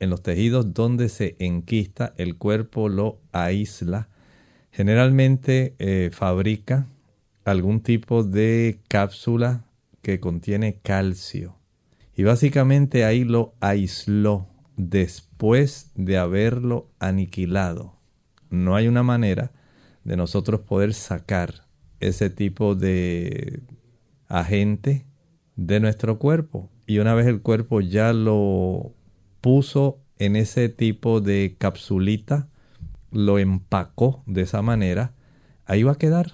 en 0.00 0.10
los 0.10 0.22
tejidos 0.22 0.74
donde 0.74 1.08
se 1.08 1.36
enquista, 1.38 2.12
el 2.16 2.36
cuerpo 2.36 2.88
lo 2.88 3.20
aísla. 3.30 4.08
Generalmente 4.72 5.76
eh, 5.78 6.10
fabrica 6.12 6.88
algún 7.44 7.82
tipo 7.82 8.24
de 8.24 8.80
cápsula 8.88 9.64
que 10.00 10.18
contiene 10.18 10.80
calcio. 10.82 11.56
Y 12.16 12.24
básicamente 12.24 13.04
ahí 13.04 13.22
lo 13.22 13.54
aisló 13.60 14.48
después 14.76 15.92
de 15.94 16.18
haberlo 16.18 16.90
aniquilado 16.98 18.01
no 18.52 18.76
hay 18.76 18.86
una 18.86 19.02
manera 19.02 19.50
de 20.04 20.16
nosotros 20.16 20.60
poder 20.60 20.92
sacar 20.94 21.66
ese 22.00 22.30
tipo 22.30 22.74
de 22.74 23.62
agente 24.28 25.06
de 25.56 25.80
nuestro 25.80 26.18
cuerpo. 26.18 26.70
Y 26.86 26.98
una 26.98 27.14
vez 27.14 27.26
el 27.26 27.40
cuerpo 27.40 27.80
ya 27.80 28.12
lo 28.12 28.92
puso 29.40 30.00
en 30.18 30.36
ese 30.36 30.68
tipo 30.68 31.20
de 31.20 31.56
capsulita, 31.58 32.48
lo 33.10 33.38
empacó 33.38 34.22
de 34.26 34.42
esa 34.42 34.62
manera, 34.62 35.14
ahí 35.64 35.82
va 35.82 35.92
a 35.92 35.98
quedar. 35.98 36.32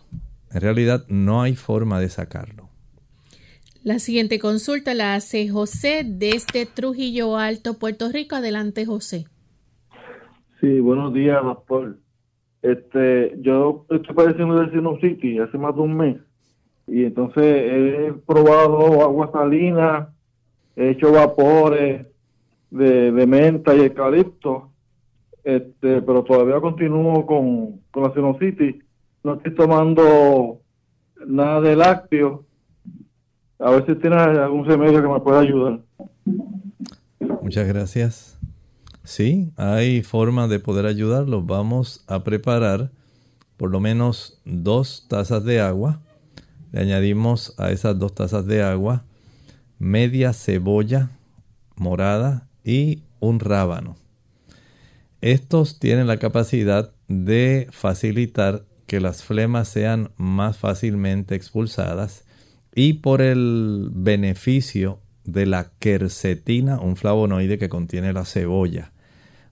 En 0.50 0.60
realidad 0.60 1.04
no 1.08 1.42
hay 1.42 1.54
forma 1.54 2.00
de 2.00 2.08
sacarlo. 2.08 2.68
La 3.84 4.00
siguiente 4.00 4.40
consulta 4.40 4.92
la 4.94 5.14
hace 5.14 5.48
José 5.48 6.02
desde 6.04 6.66
Trujillo 6.66 7.36
Alto, 7.36 7.78
Puerto 7.78 8.10
Rico. 8.10 8.36
Adelante, 8.36 8.84
José. 8.86 9.26
Sí, 10.60 10.80
buenos 10.80 11.14
días, 11.14 11.42
doctor. 11.42 11.98
Este, 12.72 13.36
yo 13.40 13.86
estoy 13.88 14.14
padeciendo 14.14 14.60
de 14.60 14.70
sinusitis 14.70 15.40
hace 15.40 15.56
más 15.56 15.74
de 15.74 15.80
un 15.80 15.96
mes 15.96 16.16
y 16.86 17.04
entonces 17.04 17.44
he 17.44 18.14
probado 18.26 19.02
agua 19.02 19.30
salina, 19.32 20.08
he 20.74 20.90
hecho 20.90 21.12
vapores 21.12 22.06
de, 22.70 23.12
de 23.12 23.26
menta 23.26 23.74
y 23.74 23.80
eucalipto. 23.80 24.70
este, 25.44 26.02
pero 26.02 26.24
todavía 26.24 26.60
continúo 26.60 27.24
con, 27.24 27.80
con 27.90 28.02
la 28.02 28.12
sinusitis. 28.12 28.76
No 29.24 29.34
estoy 29.34 29.54
tomando 29.54 30.60
nada 31.26 31.60
de 31.60 31.74
lácteo. 31.76 32.44
A 33.58 33.70
ver 33.70 33.86
si 33.86 33.94
tiene 33.96 34.16
algún 34.16 34.64
remedio 34.64 35.02
que 35.02 35.08
me 35.08 35.20
pueda 35.20 35.40
ayudar. 35.40 35.80
Muchas 37.42 37.66
gracias. 37.66 38.37
Sí, 39.08 39.52
hay 39.56 40.02
forma 40.02 40.48
de 40.48 40.60
poder 40.60 40.84
ayudarlos. 40.84 41.46
Vamos 41.46 42.04
a 42.08 42.24
preparar 42.24 42.90
por 43.56 43.70
lo 43.70 43.80
menos 43.80 44.38
dos 44.44 45.06
tazas 45.08 45.44
de 45.44 45.60
agua. 45.60 46.02
Le 46.72 46.82
añadimos 46.82 47.54
a 47.56 47.70
esas 47.70 47.98
dos 47.98 48.14
tazas 48.14 48.44
de 48.44 48.62
agua 48.62 49.06
media 49.78 50.34
cebolla 50.34 51.08
morada 51.74 52.48
y 52.64 53.00
un 53.18 53.40
rábano. 53.40 53.96
Estos 55.22 55.78
tienen 55.78 56.06
la 56.06 56.18
capacidad 56.18 56.92
de 57.08 57.66
facilitar 57.70 58.66
que 58.86 59.00
las 59.00 59.24
flemas 59.24 59.68
sean 59.68 60.10
más 60.18 60.58
fácilmente 60.58 61.34
expulsadas 61.34 62.26
y 62.74 62.92
por 62.92 63.22
el 63.22 63.88
beneficio 63.90 65.00
de 65.24 65.46
la 65.46 65.70
quercetina, 65.78 66.78
un 66.78 66.96
flavonoide 66.96 67.56
que 67.56 67.70
contiene 67.70 68.12
la 68.12 68.26
cebolla, 68.26 68.92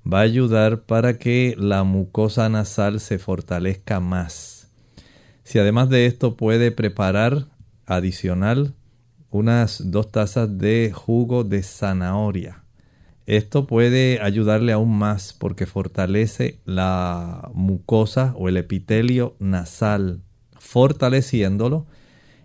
va 0.07 0.21
a 0.21 0.23
ayudar 0.23 0.83
para 0.83 1.19
que 1.19 1.55
la 1.59 1.83
mucosa 1.85 2.49
nasal 2.49 3.01
se 3.01 3.19
fortalezca 3.19 4.01
más. 4.01 4.71
Si 5.43 5.59
además 5.59 5.89
de 5.91 6.07
esto 6.07 6.37
puede 6.37 6.71
preparar 6.71 7.47
adicional 7.87 8.75
unas 9.31 9.91
dos 9.91 10.11
tazas 10.11 10.59
de 10.59 10.93
jugo 10.95 11.45
de 11.45 11.63
zanahoria. 11.63 12.63
Esto 13.27 13.67
puede 13.67 14.21
ayudarle 14.21 14.73
aún 14.73 14.97
más 14.97 15.33
porque 15.33 15.67
fortalece 15.67 16.61
la 16.65 17.51
mucosa 17.53 18.33
o 18.37 18.49
el 18.49 18.57
epitelio 18.57 19.35
nasal, 19.41 20.23
fortaleciéndolo 20.59 21.87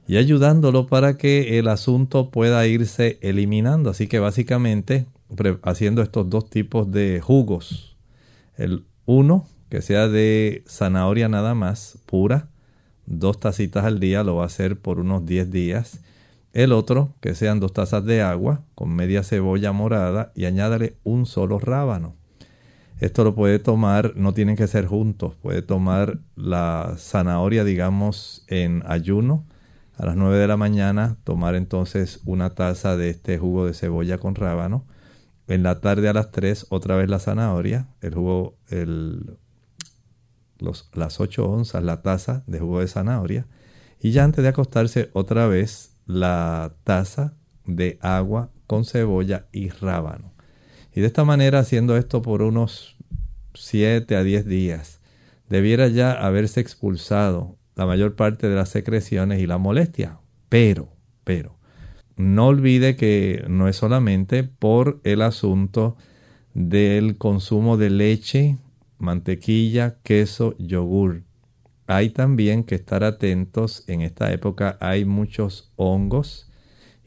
y 0.07 0.17
ayudándolo 0.17 0.87
para 0.87 1.17
que 1.17 1.59
el 1.59 1.67
asunto 1.67 2.31
pueda 2.31 2.65
irse 2.65 3.19
eliminando. 3.21 3.91
Así 3.91 4.07
que 4.07 4.19
básicamente 4.19 5.05
haciendo 5.63 6.01
estos 6.01 6.29
dos 6.29 6.49
tipos 6.49 6.91
de 6.91 7.21
jugos. 7.21 7.97
El 8.55 8.85
uno, 9.05 9.47
que 9.69 9.81
sea 9.81 10.07
de 10.07 10.63
zanahoria 10.67 11.29
nada 11.29 11.55
más, 11.55 11.97
pura, 12.05 12.49
dos 13.05 13.39
tacitas 13.39 13.85
al 13.85 13.99
día, 13.99 14.23
lo 14.23 14.35
va 14.35 14.43
a 14.43 14.47
hacer 14.47 14.79
por 14.79 14.99
unos 14.99 15.25
10 15.25 15.51
días. 15.51 16.01
El 16.53 16.73
otro, 16.73 17.13
que 17.21 17.33
sean 17.33 17.59
dos 17.59 17.73
tazas 17.73 18.03
de 18.05 18.21
agua 18.21 18.63
con 18.75 18.93
media 18.93 19.23
cebolla 19.23 19.71
morada 19.71 20.31
y 20.35 20.45
añádale 20.45 20.97
un 21.03 21.25
solo 21.25 21.59
rábano. 21.59 22.15
Esto 22.99 23.23
lo 23.23 23.33
puede 23.33 23.57
tomar, 23.57 24.13
no 24.15 24.33
tienen 24.33 24.55
que 24.55 24.67
ser 24.67 24.85
juntos, 24.85 25.33
puede 25.41 25.63
tomar 25.63 26.19
la 26.35 26.93
zanahoria, 26.97 27.63
digamos, 27.63 28.45
en 28.47 28.83
ayuno. 28.85 29.45
A 29.97 30.05
las 30.05 30.15
9 30.15 30.37
de 30.37 30.47
la 30.47 30.57
mañana 30.57 31.17
tomar 31.23 31.55
entonces 31.55 32.21
una 32.25 32.51
taza 32.51 32.97
de 32.97 33.09
este 33.09 33.37
jugo 33.37 33.65
de 33.65 33.73
cebolla 33.73 34.19
con 34.19 34.35
rábano. 34.35 34.85
En 35.51 35.63
la 35.63 35.81
tarde 35.81 36.07
a 36.07 36.13
las 36.13 36.31
3 36.31 36.67
otra 36.69 36.95
vez 36.95 37.09
la 37.09 37.19
zanahoria, 37.19 37.89
el 37.99 38.13
jugo, 38.13 38.57
el, 38.69 39.37
los, 40.59 40.89
las 40.93 41.19
8 41.19 41.45
onzas, 41.45 41.83
la 41.83 42.01
taza 42.01 42.45
de 42.47 42.59
jugo 42.59 42.79
de 42.79 42.87
zanahoria. 42.87 43.47
Y 43.99 44.11
ya 44.11 44.23
antes 44.23 44.43
de 44.43 44.47
acostarse 44.47 45.09
otra 45.11 45.47
vez 45.47 45.97
la 46.05 46.73
taza 46.85 47.33
de 47.65 47.99
agua 48.01 48.49
con 48.65 48.85
cebolla 48.85 49.47
y 49.51 49.67
rábano. 49.67 50.31
Y 50.95 51.01
de 51.01 51.07
esta 51.07 51.25
manera, 51.25 51.59
haciendo 51.59 51.97
esto 51.97 52.21
por 52.21 52.43
unos 52.43 52.95
7 53.53 54.15
a 54.15 54.23
10 54.23 54.45
días, 54.45 55.01
debiera 55.49 55.89
ya 55.89 56.13
haberse 56.13 56.61
expulsado 56.61 57.57
la 57.75 57.85
mayor 57.85 58.15
parte 58.15 58.47
de 58.47 58.55
las 58.55 58.69
secreciones 58.69 59.41
y 59.41 59.47
la 59.47 59.57
molestia. 59.57 60.19
Pero, 60.47 60.93
pero, 61.25 61.57
no 62.21 62.47
olvide 62.47 62.95
que 62.95 63.43
no 63.47 63.67
es 63.67 63.75
solamente 63.75 64.43
por 64.43 64.99
el 65.03 65.21
asunto 65.21 65.97
del 66.53 67.17
consumo 67.17 67.77
de 67.77 67.89
leche, 67.89 68.57
mantequilla, 68.97 69.97
queso, 70.03 70.55
yogur 70.57 71.23
hay 71.91 72.09
también 72.09 72.63
que 72.63 72.75
estar 72.75 73.03
atentos, 73.03 73.83
en 73.87 73.99
esta 73.99 74.31
época 74.31 74.77
hay 74.79 75.03
muchos 75.03 75.73
hongos. 75.75 76.49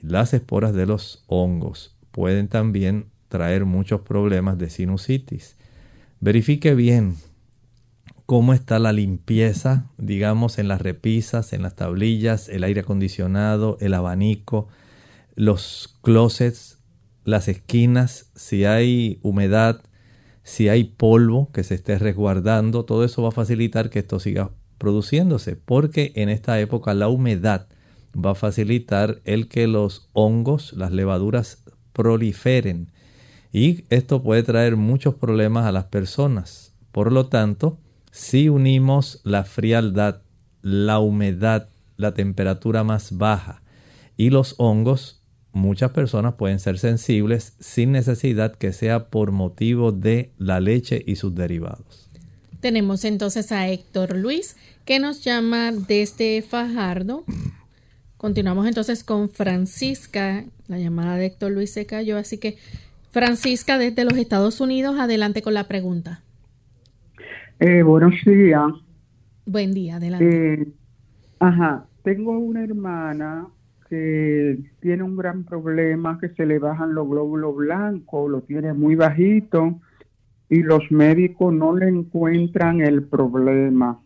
Las 0.03 0.35
esporas 0.35 0.75
de 0.75 0.85
los 0.85 1.25
hongos 1.27 1.97
pueden 2.11 2.49
también 2.49 3.07
traer 3.31 3.65
muchos 3.65 4.03
problemas 4.03 4.59
de 4.59 4.69
sinusitis. 4.69 5.57
Verifique 6.21 6.75
bien 6.75 7.17
cómo 8.27 8.53
está 8.53 8.79
la 8.79 8.93
limpieza, 8.93 9.87
digamos, 9.97 10.59
en 10.59 10.69
las 10.69 10.83
repisas, 10.83 11.55
en 11.55 11.63
las 11.63 11.77
tablillas, 11.77 12.51
el 12.51 12.63
aire 12.63 12.83
acondicionado, 12.83 13.79
el 13.81 13.95
abanico, 13.95 14.69
los 15.35 15.99
closets, 16.03 16.79
las 17.25 17.49
esquinas, 17.49 18.31
si 18.35 18.65
hay 18.65 19.19
humedad, 19.23 19.83
si 20.43 20.69
hay 20.69 20.85
polvo 20.85 21.51
que 21.53 21.65
se 21.65 21.75
esté 21.75 21.99
resguardando, 21.99 22.85
todo 22.85 23.05
eso 23.05 23.23
va 23.23 23.29
a 23.29 23.33
facilitar 23.33 23.91
que 23.91 24.01
esto 24.01 24.21
siga 24.21 24.51
produciéndose, 24.79 25.57
porque 25.57 26.13
en 26.17 26.29
esta 26.29 26.61
época 26.61 26.93
la 26.95 27.09
humedad 27.09 27.69
va 28.15 28.33
a 28.33 28.35
facilitar 28.35 29.21
el 29.25 29.49
que 29.49 29.67
los 29.67 30.09
hongos, 30.13 30.73
las 30.75 30.93
levaduras 30.93 31.65
proliferen 31.93 32.93
y 33.53 33.85
esto 33.89 34.23
puede 34.23 34.43
traer 34.43 34.77
muchos 34.77 35.15
problemas 35.15 35.65
a 35.65 35.73
las 35.73 35.85
personas. 35.85 36.75
Por 36.93 37.13
lo 37.13 37.27
tanto, 37.27 37.79
si 38.11 38.49
unimos 38.49 39.21
la 39.25 39.45
frialdad, 39.45 40.23
la 40.61 40.99
humedad, 40.99 41.69
la 41.97 42.15
temperatura 42.15 42.85
más 42.85 43.17
baja 43.17 43.63
y 44.17 44.31
los 44.31 44.55
hongos, 44.59 45.24
muchas 45.55 45.93
personas 45.93 46.35
pueden 46.35 46.59
ser 46.59 46.79
sensibles 46.79 47.57
sin 47.61 47.93
necesidad 47.93 48.55
que 48.55 48.73
sea 48.73 49.09
por 49.09 49.33
motivo 49.33 49.93
de 49.93 50.33
la 50.37 50.61
leche 50.61 51.03
y 51.07 51.17
sus 51.17 51.35
derivados. 51.35 52.11
Tenemos 52.61 53.05
entonces 53.05 53.53
a 53.53 53.69
Héctor 53.69 54.17
Luis 54.17 54.57
que 54.85 54.99
nos 54.99 55.23
llama 55.23 55.71
desde 55.73 56.43
Fajardo. 56.43 57.25
Continuamos 58.17 58.67
entonces 58.67 59.05
con 59.05 59.29
Francisca. 59.29 60.45
La 60.67 60.79
llamada 60.79 61.17
de 61.17 61.27
Héctor 61.27 61.53
Luis 61.53 61.73
se 61.73 61.87
cayó, 61.87 62.17
así 62.17 62.39
que 62.39 62.57
Francisca 63.11 63.79
desde 63.79 64.05
los 64.05 64.17
Estados 64.17 64.61
Unidos, 64.61 64.99
adelante 64.99 65.41
con 65.41 65.55
la 65.55 65.69
pregunta. 65.69 66.23
Eh, 67.61 67.83
buenos 67.83 68.15
días. 68.27 68.73
Buen 69.47 69.73
día, 69.73 69.97
adelante. 69.97 70.55
Eh, 70.55 70.67
ajá, 71.39 71.87
tengo 72.03 72.39
una 72.39 72.65
hermana 72.65 73.47
tiene 74.81 75.03
un 75.03 75.17
gran 75.17 75.45
problema, 75.45 76.19
que 76.21 76.29
se 76.31 76.47
le 76.47 76.59
bajan 76.59 76.95
los 76.95 77.09
glóbulos 77.09 77.57
blancos, 77.57 78.31
lo 78.31 78.43
tiene 78.43 78.73
muy 78.73 78.95
bajito 78.95 79.81
y 80.49 80.63
los 80.63 80.83
médicos 80.91 81.53
no 81.53 81.75
le 81.75 81.89
encuentran 81.89 82.81
el 82.81 83.05
problema. 83.05 84.01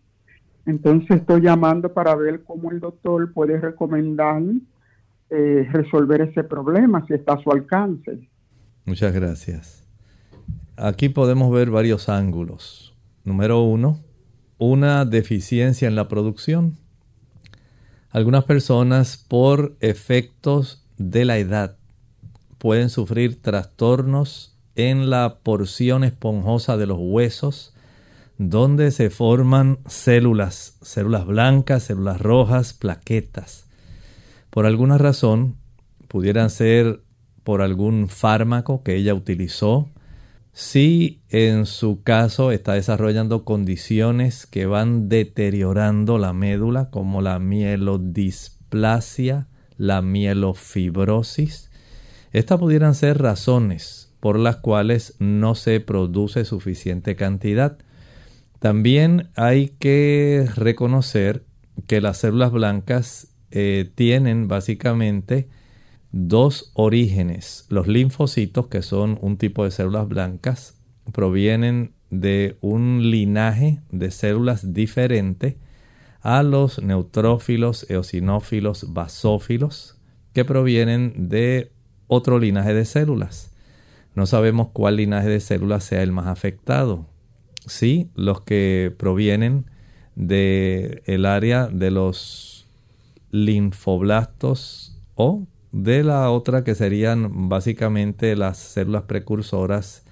Entonces 0.66 1.20
estoy 1.20 1.42
llamando 1.42 1.92
para 1.92 2.14
ver 2.14 2.42
cómo 2.42 2.70
el 2.70 2.80
doctor 2.80 3.32
puede 3.32 3.58
recomendar 3.58 4.42
eh, 5.30 5.68
resolver 5.72 6.22
ese 6.22 6.44
problema 6.44 7.04
si 7.06 7.14
está 7.14 7.34
a 7.34 7.42
su 7.42 7.50
alcance. 7.50 8.28
Muchas 8.84 9.12
gracias. 9.12 9.86
Aquí 10.76 11.08
podemos 11.08 11.52
ver 11.52 11.70
varios 11.70 12.08
ángulos. 12.08 12.96
Número 13.24 13.62
uno, 13.62 14.00
una 14.58 15.04
deficiencia 15.04 15.88
en 15.88 15.96
la 15.96 16.08
producción. 16.08 16.76
Algunas 18.10 18.44
personas 18.44 19.22
por 19.28 19.76
efectos 19.80 20.82
de 20.96 21.24
la 21.24 21.38
edad 21.38 21.76
pueden 22.56 22.88
sufrir 22.88 23.42
trastornos 23.42 24.56
en 24.76 25.10
la 25.10 25.38
porción 25.42 26.04
esponjosa 26.04 26.76
de 26.76 26.86
los 26.86 26.98
huesos 26.98 27.74
donde 28.38 28.92
se 28.92 29.10
forman 29.10 29.80
células, 29.86 30.78
células 30.80 31.26
blancas, 31.26 31.82
células 31.82 32.20
rojas, 32.20 32.72
plaquetas. 32.72 33.66
Por 34.50 34.64
alguna 34.64 34.96
razón, 34.96 35.56
pudieran 36.06 36.48
ser 36.48 37.02
por 37.42 37.60
algún 37.60 38.08
fármaco 38.08 38.82
que 38.82 38.94
ella 38.94 39.12
utilizó, 39.12 39.88
si 40.58 41.22
en 41.28 41.66
su 41.66 42.02
caso 42.02 42.50
está 42.50 42.72
desarrollando 42.72 43.44
condiciones 43.44 44.44
que 44.44 44.66
van 44.66 45.08
deteriorando 45.08 46.18
la 46.18 46.32
médula, 46.32 46.90
como 46.90 47.22
la 47.22 47.38
mielodisplasia, 47.38 49.46
la 49.76 50.02
mielofibrosis, 50.02 51.70
estas 52.32 52.58
pudieran 52.58 52.96
ser 52.96 53.22
razones 53.22 54.12
por 54.18 54.36
las 54.36 54.56
cuales 54.56 55.14
no 55.20 55.54
se 55.54 55.78
produce 55.78 56.44
suficiente 56.44 57.14
cantidad. 57.14 57.78
También 58.58 59.30
hay 59.36 59.68
que 59.78 60.48
reconocer 60.56 61.44
que 61.86 62.00
las 62.00 62.18
células 62.18 62.50
blancas 62.50 63.28
eh, 63.52 63.88
tienen 63.94 64.48
básicamente 64.48 65.48
dos 66.12 66.70
orígenes. 66.74 67.66
Los 67.68 67.86
linfocitos, 67.86 68.68
que 68.68 68.82
son 68.82 69.18
un 69.20 69.36
tipo 69.36 69.64
de 69.64 69.70
células 69.70 70.08
blancas, 70.08 70.80
provienen 71.12 71.92
de 72.10 72.56
un 72.60 73.10
linaje 73.10 73.80
de 73.90 74.10
células 74.10 74.72
diferente 74.72 75.58
a 76.20 76.42
los 76.42 76.82
neutrófilos, 76.82 77.88
eosinófilos, 77.90 78.92
basófilos, 78.92 79.98
que 80.32 80.44
provienen 80.44 81.28
de 81.28 81.72
otro 82.06 82.38
linaje 82.38 82.74
de 82.74 82.84
células. 82.84 83.54
No 84.14 84.26
sabemos 84.26 84.68
cuál 84.72 84.96
linaje 84.96 85.28
de 85.28 85.40
células 85.40 85.84
sea 85.84 86.02
el 86.02 86.12
más 86.12 86.26
afectado. 86.26 87.06
Sí, 87.66 88.10
los 88.14 88.40
que 88.40 88.94
provienen 88.98 89.66
del 90.16 91.02
el 91.06 91.26
área 91.26 91.68
de 91.68 91.90
los 91.90 92.66
linfoblastos 93.30 94.98
o 95.14 95.46
de 95.72 96.02
la 96.02 96.30
otra 96.30 96.64
que 96.64 96.74
serían 96.74 97.48
básicamente 97.48 98.36
las 98.36 98.58
células 98.58 99.02
precursoras 99.02 100.04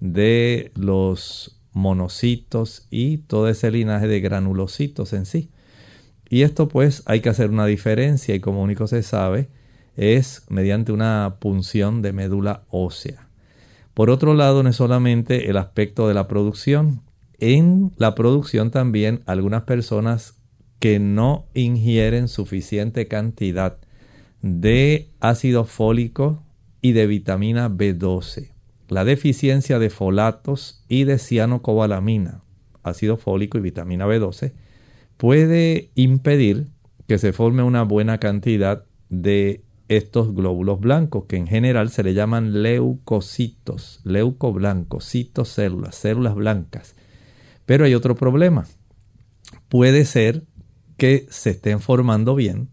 de 0.00 0.72
los 0.74 1.60
monocitos 1.72 2.86
y 2.90 3.18
todo 3.18 3.48
ese 3.48 3.70
linaje 3.70 4.08
de 4.08 4.20
granulocitos 4.20 5.12
en 5.12 5.26
sí. 5.26 5.50
Y 6.28 6.42
esto 6.42 6.68
pues 6.68 7.02
hay 7.06 7.20
que 7.20 7.28
hacer 7.28 7.50
una 7.50 7.66
diferencia 7.66 8.34
y 8.34 8.40
como 8.40 8.62
único 8.62 8.86
se 8.86 9.02
sabe 9.02 9.48
es 9.96 10.44
mediante 10.48 10.92
una 10.92 11.36
punción 11.38 12.02
de 12.02 12.12
médula 12.12 12.64
ósea. 12.70 13.28
Por 13.94 14.08
otro 14.08 14.34
lado, 14.34 14.62
no 14.62 14.70
es 14.70 14.76
solamente 14.76 15.50
el 15.50 15.58
aspecto 15.58 16.08
de 16.08 16.14
la 16.14 16.28
producción. 16.28 17.02
En 17.38 17.92
la 17.96 18.14
producción 18.14 18.70
también 18.70 19.22
algunas 19.26 19.64
personas 19.64 20.38
que 20.78 20.98
no 20.98 21.46
ingieren 21.54 22.28
suficiente 22.28 23.06
cantidad 23.06 23.78
de 24.42 25.08
ácido 25.20 25.64
fólico 25.64 26.42
y 26.80 26.92
de 26.92 27.06
vitamina 27.06 27.70
B12. 27.70 28.50
La 28.88 29.04
deficiencia 29.04 29.78
de 29.78 29.88
folatos 29.88 30.84
y 30.88 31.04
de 31.04 31.18
cianocobalamina, 31.18 32.42
ácido 32.82 33.16
fólico 33.16 33.56
y 33.56 33.62
vitamina 33.62 34.06
B12, 34.06 34.52
puede 35.16 35.90
impedir 35.94 36.66
que 37.06 37.18
se 37.18 37.32
forme 37.32 37.62
una 37.62 37.84
buena 37.84 38.18
cantidad 38.18 38.84
de 39.08 39.62
estos 39.88 40.34
glóbulos 40.34 40.80
blancos, 40.80 41.24
que 41.26 41.36
en 41.36 41.46
general 41.46 41.90
se 41.90 42.02
le 42.02 42.14
llaman 42.14 42.62
leucocitos, 42.62 44.00
leucoblancos, 44.04 45.08
citocélulas, 45.08 45.94
células 45.94 46.34
blancas. 46.34 46.96
Pero 47.66 47.84
hay 47.84 47.94
otro 47.94 48.14
problema. 48.14 48.66
Puede 49.68 50.04
ser 50.04 50.44
que 50.96 51.26
se 51.30 51.50
estén 51.50 51.80
formando 51.80 52.34
bien, 52.34 52.68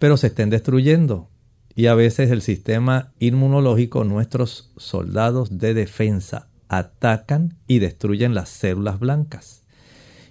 pero 0.00 0.16
se 0.16 0.28
estén 0.28 0.50
destruyendo. 0.50 1.28
Y 1.76 1.86
a 1.86 1.94
veces 1.94 2.30
el 2.30 2.42
sistema 2.42 3.12
inmunológico, 3.20 4.02
nuestros 4.02 4.72
soldados 4.76 5.58
de 5.58 5.74
defensa, 5.74 6.48
atacan 6.68 7.58
y 7.68 7.80
destruyen 7.80 8.34
las 8.34 8.48
células 8.48 8.98
blancas. 8.98 9.62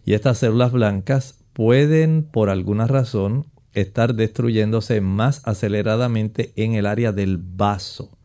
Y 0.03 0.13
estas 0.13 0.39
células 0.39 0.71
blancas 0.71 1.45
pueden, 1.53 2.23
por 2.23 2.49
alguna 2.49 2.87
razón, 2.87 3.45
estar 3.73 4.15
destruyéndose 4.15 5.01
más 5.01 5.47
aceleradamente 5.47 6.51
en 6.55 6.73
el 6.73 6.87
área 6.87 7.11
del 7.11 7.37
vaso, 7.37 8.17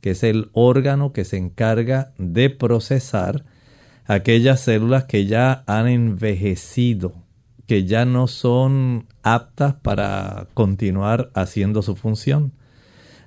que 0.00 0.12
es 0.12 0.22
el 0.22 0.48
órgano 0.54 1.12
que 1.12 1.26
se 1.26 1.36
encarga 1.36 2.14
de 2.16 2.48
procesar 2.48 3.44
aquellas 4.06 4.60
células 4.60 5.04
que 5.04 5.26
ya 5.26 5.62
han 5.66 5.88
envejecido, 5.88 7.12
que 7.66 7.84
ya 7.84 8.06
no 8.06 8.28
son 8.28 9.08
aptas 9.26 9.74
para 9.74 10.48
continuar 10.54 11.30
haciendo 11.34 11.82
su 11.82 11.96
función. 11.96 12.52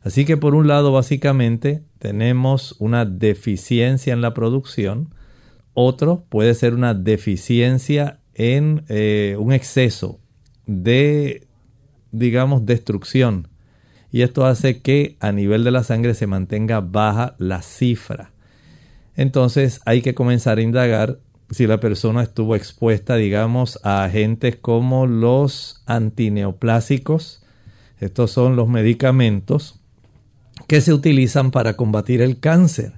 Así 0.02 0.26
que 0.26 0.38
por 0.38 0.56
un 0.56 0.68
lado 0.68 0.92
básicamente 0.92 1.84
tenemos 2.00 2.76
una 2.80 3.06
deficiencia 3.06 4.14
en 4.14 4.22
la 4.22 4.34
producción, 4.34 5.14
otro 5.74 6.26
puede 6.30 6.54
ser 6.54 6.74
una 6.74 6.94
deficiencia 6.94 8.20
en 8.34 8.86
eh, 8.88 9.36
un 9.38 9.52
exceso 9.52 10.20
de 10.66 11.50
digamos, 12.12 12.66
destrucción. 12.66 13.48
Y 14.12 14.24
esto 14.24 14.46
hace 14.46 14.82
que 14.82 15.18
a 15.20 15.32
nivel 15.32 15.64
de 15.64 15.72
la 15.72 15.84
sangre 15.84 16.14
se 16.14 16.28
mantenga 16.28 16.82
baja 16.82 17.36
la 17.38 17.62
cifra. 17.62 18.32
Entonces 19.16 19.82
hay 19.86 20.02
que 20.02 20.16
comenzar 20.16 20.58
a 20.58 20.62
indagar 20.62 21.20
si 21.52 21.68
la 21.68 21.80
persona 21.80 22.24
estuvo 22.24 22.56
expuesta, 22.56 23.16
digamos, 23.16 23.80
a 23.84 24.04
agentes 24.04 24.56
como 24.56 25.08
los 25.08 25.82
antineoplásicos. 25.86 27.44
Estos 28.00 28.32
son 28.32 28.56
los 28.56 28.70
medicamentos 28.70 29.80
que 30.68 30.82
se 30.82 30.94
utilizan 30.94 31.52
para 31.52 31.76
combatir 31.76 32.22
el 32.22 32.40
cáncer. 32.40 32.94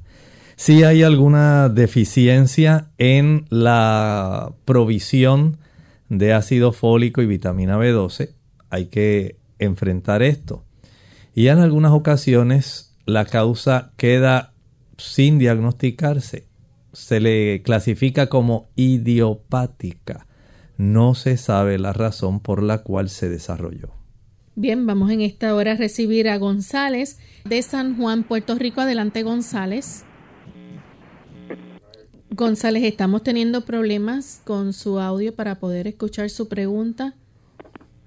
Si 0.56 0.84
hay 0.84 1.02
alguna 1.04 1.70
deficiencia 1.70 2.90
en 2.98 3.46
la 3.50 4.54
provisión 4.66 5.58
de 6.10 6.34
ácido 6.34 6.72
fólico 6.72 7.22
y 7.22 7.26
vitamina 7.26 7.78
B12, 7.78 8.32
hay 8.70 8.86
que 8.88 9.38
enfrentar 9.60 10.22
esto. 10.22 10.66
Y 11.34 11.48
en 11.48 11.60
algunas 11.60 11.94
ocasiones 11.94 12.96
la 13.06 13.26
causa 13.26 13.92
queda 13.98 14.54
sin 14.98 15.40
diagnosticarse. 15.40 16.51
Se 16.94 17.20
le 17.20 17.62
clasifica 17.64 18.28
como 18.28 18.70
idiopática. 18.76 20.28
No 20.78 21.16
se 21.16 21.38
sabe 21.38 21.78
la 21.78 21.94
razón 21.94 22.40
por 22.40 22.64
la 22.64 22.80
cual 22.80 23.10
se 23.10 23.30
desarrolló. 23.30 23.90
Bien, 24.56 24.86
vamos 24.86 25.12
en 25.12 25.22
esta 25.22 25.56
hora 25.56 25.74
a 25.74 25.76
recibir 25.76 26.28
a 26.28 26.38
González 26.38 27.20
de 27.46 27.62
San 27.62 27.98
Juan, 27.98 28.24
Puerto 28.24 28.56
Rico. 28.56 28.82
Adelante, 28.82 29.24
González. 29.24 30.06
González, 32.32 32.84
estamos 32.84 33.24
teniendo 33.24 33.62
problemas 33.62 34.42
con 34.46 34.74
su 34.74 35.00
audio 35.00 35.36
para 35.36 35.60
poder 35.60 35.88
escuchar 35.88 36.30
su 36.30 36.48
pregunta. 36.48 37.16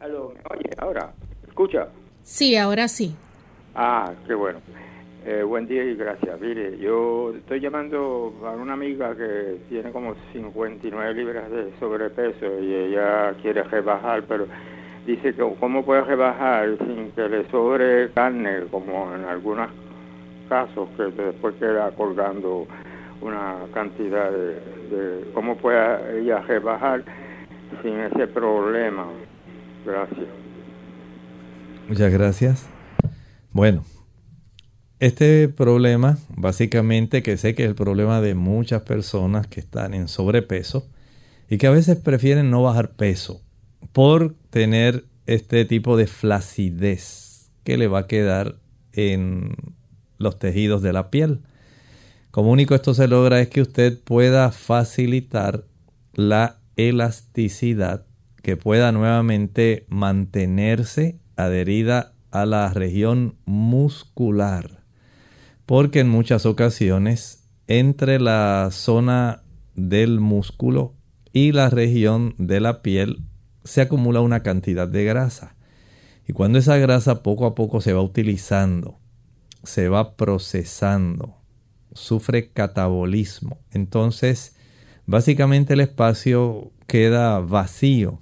Oye, 0.00 0.70
ahora, 0.78 1.14
¿escucha? 1.46 1.88
Sí, 2.22 2.56
ahora 2.56 2.88
sí. 2.88 3.14
Ah, 3.74 4.12
qué 4.26 4.34
bueno. 4.34 4.60
Eh, 5.26 5.42
buen 5.42 5.66
día 5.66 5.82
y 5.82 5.94
gracias. 5.94 6.38
Mire, 6.38 6.76
yo 6.76 7.32
estoy 7.34 7.58
llamando 7.58 8.34
a 8.44 8.50
una 8.50 8.74
amiga 8.74 9.16
que 9.16 9.56
tiene 9.70 9.90
como 9.90 10.14
59 10.34 11.14
libras 11.14 11.50
de 11.50 11.72
sobrepeso 11.80 12.60
y 12.60 12.74
ella 12.74 13.32
quiere 13.40 13.62
rebajar, 13.62 14.24
pero 14.28 14.46
dice 15.06 15.34
que 15.34 15.54
cómo 15.58 15.82
puede 15.82 16.02
rebajar 16.02 16.76
sin 16.76 17.10
que 17.12 17.26
le 17.26 17.48
sobre 17.48 18.10
carne, 18.10 18.64
como 18.70 19.14
en 19.14 19.24
algunos 19.24 19.70
casos 20.50 20.90
que 20.94 21.04
después 21.04 21.54
queda 21.54 21.90
colgando 21.92 22.66
una 23.22 23.60
cantidad 23.72 24.30
de, 24.30 24.60
de 24.94 25.32
cómo 25.32 25.56
puede 25.56 26.20
ella 26.20 26.40
rebajar 26.40 27.02
sin 27.82 27.98
ese 27.98 28.26
problema. 28.26 29.06
Gracias. 29.86 30.28
Muchas 31.88 32.12
gracias. 32.12 32.70
Bueno, 33.54 33.84
este 35.04 35.48
problema, 35.48 36.16
básicamente 36.34 37.22
que 37.22 37.36
sé 37.36 37.54
que 37.54 37.64
es 37.64 37.68
el 37.68 37.74
problema 37.74 38.22
de 38.22 38.34
muchas 38.34 38.82
personas 38.84 39.46
que 39.46 39.60
están 39.60 39.92
en 39.92 40.08
sobrepeso 40.08 40.88
y 41.50 41.58
que 41.58 41.66
a 41.66 41.72
veces 41.72 41.98
prefieren 41.98 42.50
no 42.50 42.62
bajar 42.62 42.92
peso 42.92 43.42
por 43.92 44.34
tener 44.48 45.04
este 45.26 45.66
tipo 45.66 45.98
de 45.98 46.06
flacidez 46.06 47.50
que 47.64 47.76
le 47.76 47.86
va 47.86 47.98
a 47.98 48.06
quedar 48.06 48.56
en 48.94 49.54
los 50.16 50.38
tejidos 50.38 50.80
de 50.80 50.94
la 50.94 51.10
piel. 51.10 51.40
Como 52.30 52.50
único 52.50 52.74
esto 52.74 52.94
se 52.94 53.06
logra 53.06 53.42
es 53.42 53.48
que 53.48 53.60
usted 53.60 54.00
pueda 54.00 54.52
facilitar 54.52 55.64
la 56.14 56.60
elasticidad 56.76 58.06
que 58.40 58.56
pueda 58.56 58.90
nuevamente 58.90 59.84
mantenerse 59.88 61.18
adherida 61.36 62.14
a 62.30 62.46
la 62.46 62.70
región 62.72 63.34
muscular. 63.44 64.73
Porque 65.66 66.00
en 66.00 66.08
muchas 66.08 66.46
ocasiones 66.46 67.48
entre 67.66 68.20
la 68.20 68.68
zona 68.70 69.42
del 69.74 70.20
músculo 70.20 70.94
y 71.32 71.52
la 71.52 71.70
región 71.70 72.34
de 72.38 72.60
la 72.60 72.82
piel 72.82 73.22
se 73.64 73.80
acumula 73.80 74.20
una 74.20 74.42
cantidad 74.42 74.86
de 74.86 75.04
grasa. 75.04 75.56
Y 76.28 76.32
cuando 76.32 76.58
esa 76.58 76.76
grasa 76.76 77.22
poco 77.22 77.46
a 77.46 77.54
poco 77.54 77.80
se 77.80 77.92
va 77.92 78.02
utilizando, 78.02 78.98
se 79.62 79.88
va 79.88 80.16
procesando, 80.16 81.36
sufre 81.92 82.50
catabolismo. 82.50 83.58
Entonces, 83.70 84.56
básicamente 85.06 85.74
el 85.74 85.80
espacio 85.80 86.72
queda 86.86 87.40
vacío 87.40 88.20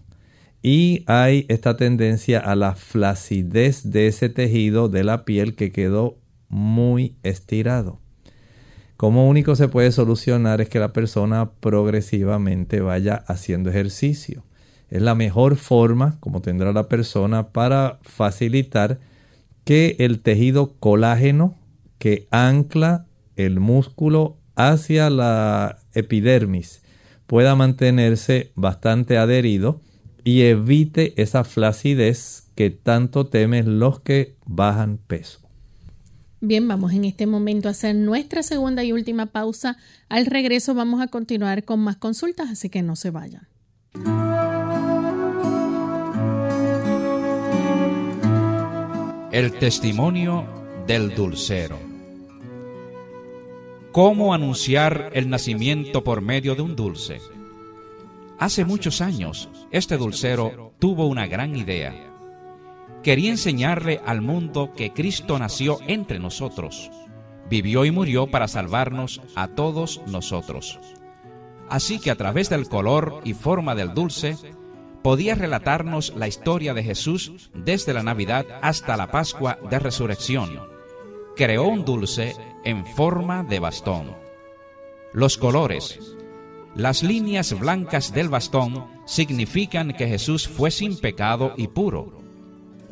y 0.63 1.05
hay 1.07 1.45
esta 1.49 1.77
tendencia 1.77 2.39
a 2.39 2.55
la 2.55 2.77
flacidez 2.77 3.91
de 3.91 4.07
ese 4.07 4.29
tejido 4.29 4.89
de 4.89 5.03
la 5.03 5.25
piel 5.25 5.57
que 5.57 5.73
quedó 5.73 6.22
muy 6.53 7.17
estirado. 7.25 7.99
Como 8.97 9.29
único 9.29 9.57
se 9.57 9.67
puede 9.67 9.91
solucionar 9.91 10.61
es 10.61 10.69
que 10.69 10.79
la 10.79 10.93
persona 10.93 11.51
progresivamente 11.59 12.81
vaya 12.81 13.25
haciendo 13.27 13.71
ejercicio. 13.71 14.45
Es 14.91 15.03
la 15.03 15.17
mejor 15.17 15.57
forma, 15.57 16.19
como 16.21 16.41
tendrá 16.41 16.73
la 16.73 16.89
persona, 16.89 17.49
para 17.49 17.99
facilitar 18.03 19.01
que 19.65 19.97
el 19.99 20.21
tejido 20.21 20.77
colágeno 20.79 21.57
que 21.99 22.29
ancla 22.31 23.07
el 23.35 23.59
músculo 23.59 24.37
hacia 24.55 25.11
la 25.11 25.79
epidermis 25.95 26.83
pueda 27.27 27.57
mantenerse 27.57 28.53
bastante 28.55 29.17
adherido 29.17 29.81
y 30.23 30.43
evite 30.43 31.21
esa 31.21 31.45
flacidez 31.45 32.49
que 32.55 32.71
tanto 32.71 33.27
temen 33.27 33.79
los 33.79 34.01
que 34.01 34.37
bajan 34.45 34.99
peso. 34.99 35.42
Bien, 36.45 36.67
vamos 36.67 36.93
en 36.93 37.05
este 37.05 37.25
momento 37.29 37.69
a 37.69 37.71
hacer 37.71 37.95
nuestra 37.95 38.43
segunda 38.43 38.83
y 38.83 38.91
última 38.91 39.27
pausa. 39.27 39.77
Al 40.09 40.27
regreso 40.27 40.75
vamos 40.75 41.01
a 41.01 41.07
continuar 41.07 41.63
con 41.63 41.79
más 41.79 41.99
consultas, 41.99 42.51
así 42.51 42.69
que 42.69 42.83
no 42.83 42.97
se 42.97 43.13
vayan. 43.13 43.47
El 49.31 49.57
testimonio 49.61 50.45
del 50.89 51.15
dulcero. 51.15 51.79
¿Cómo 53.93 54.35
anunciar 54.35 55.13
el 55.15 55.31
nacimiento 55.31 56.03
por 56.03 56.23
medio 56.23 56.57
de 56.57 56.63
un 56.63 56.75
dulce? 56.75 57.21
Hace 58.41 58.65
muchos 58.65 59.01
años, 59.01 59.49
este 59.71 59.97
dulcero 59.97 60.73
tuvo 60.81 61.07
una 61.07 61.29
gran 61.29 61.55
idea. 61.55 62.12
Quería 63.03 63.31
enseñarle 63.31 64.01
al 64.07 64.23
mundo 64.23 64.73
que 64.77 64.93
Cristo 64.93 65.39
nació 65.39 65.79
entre 65.89 66.21
nosotros, 66.21 66.91
vivió 67.51 67.85
y 67.85 67.91
murió 67.91 68.29
para 68.29 68.47
salvarnos 68.47 69.21
a 69.35 69.49
todos 69.49 70.01
nosotros. 70.07 70.79
Así 71.69 71.99
que 71.99 72.11
a 72.11 72.17
través 72.17 72.49
del 72.49 72.69
color 72.69 73.21
y 73.25 73.35
forma 73.35 73.75
del 73.75 73.93
dulce, 73.95 74.37
podía 75.03 75.35
relatarnos 75.35 76.15
la 76.17 76.29
historia 76.29 76.75
de 76.75 76.85
Jesús 76.85 77.51
desde 77.55 77.93
la 77.93 78.05
Navidad 78.05 78.47
hasta 78.63 78.97
la 78.97 79.11
Pascua 79.11 79.59
de 79.69 79.79
Resurrección. 79.81 80.61
Creó 81.35 81.65
un 81.65 81.85
dulce 81.85 82.37
en 82.65 82.87
forma 82.87 83.43
de 83.43 83.59
bastón. 83.59 84.15
Los 85.13 85.39
colores, 85.39 85.99
las 86.77 87.03
líneas 87.03 87.59
blancas 87.59 88.15
del 88.15 88.29
bastón 88.29 88.87
significan 89.07 89.93
que 89.93 90.07
Jesús 90.07 90.47
fue 90.47 90.71
sin 90.71 90.97
pecado 90.97 91.53
y 91.57 91.67
puro. 91.67 92.22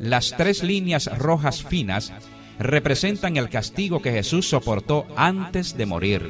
Las 0.01 0.35
tres 0.35 0.63
líneas 0.63 1.09
rojas 1.17 1.63
finas 1.63 2.11
representan 2.59 3.37
el 3.37 3.49
castigo 3.49 4.01
que 4.01 4.11
Jesús 4.11 4.49
soportó 4.49 5.05
antes 5.15 5.77
de 5.77 5.85
morir. 5.85 6.29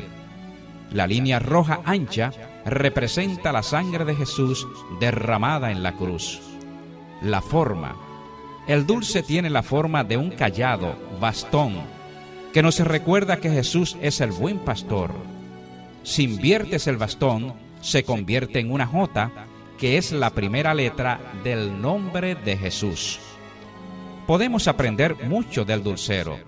La 0.91 1.07
línea 1.07 1.39
roja 1.39 1.81
ancha 1.85 2.31
representa 2.65 3.51
la 3.51 3.63
sangre 3.63 4.05
de 4.05 4.15
Jesús 4.15 4.67
derramada 4.99 5.71
en 5.71 5.81
la 5.81 5.93
cruz. 5.93 6.39
La 7.23 7.41
forma. 7.41 7.95
El 8.67 8.85
dulce 8.85 9.23
tiene 9.23 9.49
la 9.49 9.63
forma 9.63 10.03
de 10.03 10.17
un 10.17 10.29
callado, 10.29 10.95
bastón, 11.19 11.81
que 12.53 12.61
nos 12.61 12.79
recuerda 12.79 13.37
que 13.37 13.49
Jesús 13.49 13.97
es 14.01 14.21
el 14.21 14.31
buen 14.31 14.59
pastor 14.59 15.11
si 16.03 16.23
inviertes 16.23 16.87
el 16.87 16.97
bastón, 16.97 17.53
se 17.81 18.03
convierte 18.03 18.59
en 18.59 18.71
una 18.71 18.87
J, 18.87 19.31
que 19.77 19.97
es 19.97 20.11
la 20.11 20.31
primera 20.31 20.73
letra 20.73 21.19
del 21.43 21.79
nombre 21.79 22.35
de 22.35 22.57
Jesús. 22.57 23.19
Podemos 24.31 24.69
aprender 24.69 25.25
mucho 25.25 25.65
del 25.65 25.83
dulcero, 25.83 26.39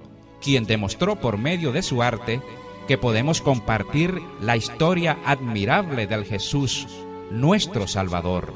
quien 0.41 0.63
demostró 0.63 1.17
por 1.17 1.37
medio 1.37 1.73
de 1.73 1.81
su 1.81 2.01
arte 2.01 2.41
que 2.87 2.97
podemos 2.97 3.41
compartir 3.41 4.21
la 4.39 4.55
historia 4.55 5.19
admirable 5.25 6.07
del 6.07 6.23
Jesús, 6.23 6.87
nuestro 7.29 7.85
Salvador. 7.85 8.53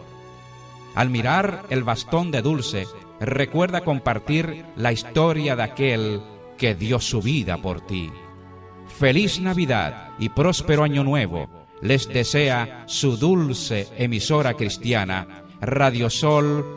Al 0.96 1.10
mirar 1.10 1.66
el 1.70 1.84
bastón 1.84 2.32
de 2.32 2.42
dulce, 2.42 2.88
recuerda 3.20 3.82
compartir 3.82 4.63
la 4.78 4.94
historia 4.94 5.58
de 5.58 5.63
aquel 5.63 6.22
que 6.58 6.74
dio 6.74 7.02
su 7.02 7.22
vida 7.22 7.58
por 7.58 7.82
ti. 7.82 8.10
Feliz 8.98 9.42
Navidad 9.42 10.12
y 10.20 10.30
próspero 10.30 10.86
Año 10.86 11.04
Nuevo 11.04 11.50
les 11.82 12.08
desea 12.08 12.86
su 12.88 13.18
dulce 13.18 13.90
emisora 13.98 14.54
cristiana, 14.54 15.44
Radio 15.60 16.10
Sol 16.10 16.77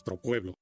nuestro 0.00 0.16
pueblo. 0.16 0.54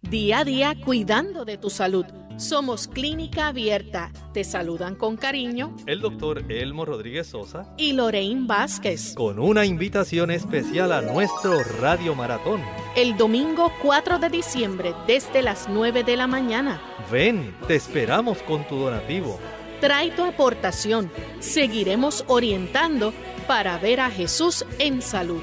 Día 0.00 0.40
a 0.40 0.44
día 0.44 0.74
cuidando 0.84 1.44
de 1.44 1.56
tu 1.56 1.70
salud. 1.70 2.04
Somos 2.36 2.88
Clínica 2.88 3.46
Abierta. 3.46 4.10
Te 4.34 4.42
saludan 4.42 4.96
con 4.96 5.16
cariño 5.16 5.76
el 5.86 6.00
doctor 6.00 6.50
Elmo 6.50 6.84
Rodríguez 6.84 7.28
Sosa 7.28 7.72
y 7.78 7.92
Lorraine 7.92 8.48
Vázquez. 8.48 9.14
Con 9.14 9.38
una 9.38 9.64
invitación 9.64 10.32
especial 10.32 10.90
a 10.90 11.00
nuestro 11.00 11.62
Radio 11.80 12.16
Maratón. 12.16 12.60
El 12.96 13.16
domingo 13.16 13.70
4 13.80 14.18
de 14.18 14.30
diciembre 14.30 14.92
desde 15.06 15.42
las 15.42 15.68
9 15.68 16.02
de 16.02 16.16
la 16.16 16.26
mañana. 16.26 16.82
Ven, 17.08 17.54
te 17.68 17.76
esperamos 17.76 18.42
con 18.42 18.66
tu 18.66 18.74
donativo. 18.74 19.38
Trae 19.80 20.10
tu 20.10 20.24
aportación. 20.24 21.12
Seguiremos 21.38 22.24
orientando 22.26 23.12
para 23.46 23.78
ver 23.78 24.00
a 24.00 24.10
Jesús 24.10 24.66
en 24.80 25.00
salud. 25.00 25.42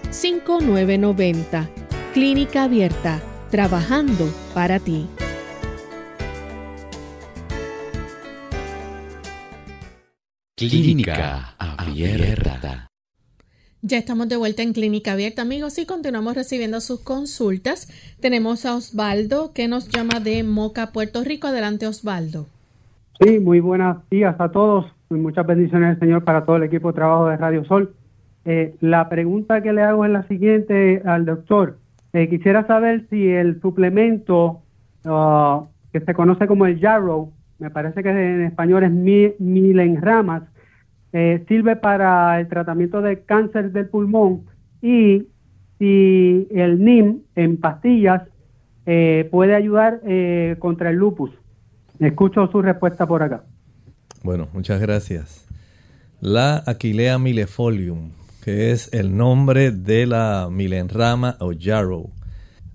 5990. 0.11 1.69
Clínica 2.13 2.65
Abierta, 2.65 3.21
trabajando 3.49 4.25
para 4.53 4.79
ti. 4.79 5.07
Clínica 10.57 11.55
Abierta. 11.57 12.87
Ya 13.81 13.97
estamos 13.97 14.27
de 14.27 14.35
vuelta 14.35 14.61
en 14.61 14.73
Clínica 14.73 15.13
Abierta, 15.13 15.41
amigos, 15.41 15.79
y 15.79 15.85
continuamos 15.85 16.35
recibiendo 16.35 16.81
sus 16.81 16.99
consultas. 16.99 17.87
Tenemos 18.19 18.65
a 18.65 18.75
Osvaldo, 18.75 19.53
que 19.53 19.67
nos 19.69 19.87
llama 19.87 20.19
de 20.19 20.43
Moca, 20.43 20.91
Puerto 20.91 21.23
Rico. 21.23 21.47
Adelante, 21.47 21.87
Osvaldo. 21.87 22.45
Sí, 23.19 23.39
muy 23.39 23.61
buenos 23.61 23.97
días 24.09 24.35
a 24.39 24.51
todos. 24.51 24.85
Muchas 25.09 25.47
bendiciones, 25.47 25.97
Señor, 25.99 26.23
para 26.25 26.45
todo 26.45 26.57
el 26.57 26.63
equipo 26.63 26.89
de 26.89 26.95
trabajo 26.95 27.27
de 27.27 27.37
Radio 27.37 27.63
Sol. 27.65 27.95
Eh, 28.45 28.75
la 28.79 29.07
pregunta 29.07 29.61
que 29.61 29.71
le 29.71 29.81
hago 29.81 30.05
es 30.05 30.11
la 30.11 30.23
siguiente 30.23 31.01
al 31.05 31.25
doctor. 31.25 31.77
Eh, 32.13 32.27
quisiera 32.27 32.65
saber 32.65 33.05
si 33.09 33.29
el 33.29 33.61
suplemento 33.61 34.61
uh, 35.05 35.65
que 35.93 36.01
se 36.01 36.13
conoce 36.13 36.47
como 36.47 36.65
el 36.65 36.79
Yarrow, 36.79 37.31
me 37.59 37.69
parece 37.69 38.01
que 38.01 38.09
en 38.09 38.41
español 38.41 38.83
es 38.83 38.91
milenramas, 39.39 40.43
eh, 41.13 41.43
sirve 41.47 41.75
para 41.75 42.39
el 42.39 42.47
tratamiento 42.47 43.01
de 43.01 43.21
cáncer 43.21 43.71
del 43.71 43.87
pulmón 43.87 44.45
y 44.81 45.27
si 45.77 46.47
el 46.51 46.83
NIM 46.83 47.21
en 47.35 47.57
pastillas 47.57 48.23
puede 48.85 49.55
ayudar 49.55 50.01
contra 50.59 50.89
el 50.89 50.97
lupus. 50.97 51.31
Escucho 51.99 52.47
su 52.51 52.61
respuesta 52.61 53.07
por 53.07 53.23
acá. 53.23 53.43
Bueno, 54.23 54.47
muchas 54.53 54.81
gracias. 54.81 55.47
La 56.19 56.63
Aquilea 56.67 57.17
milefolium 57.17 58.11
que 58.43 58.71
es 58.71 58.89
el 58.91 59.15
nombre 59.15 59.71
de 59.71 60.05
la 60.07 60.49
milenrama 60.51 61.37
o 61.39 61.51
yarrow. 61.51 62.11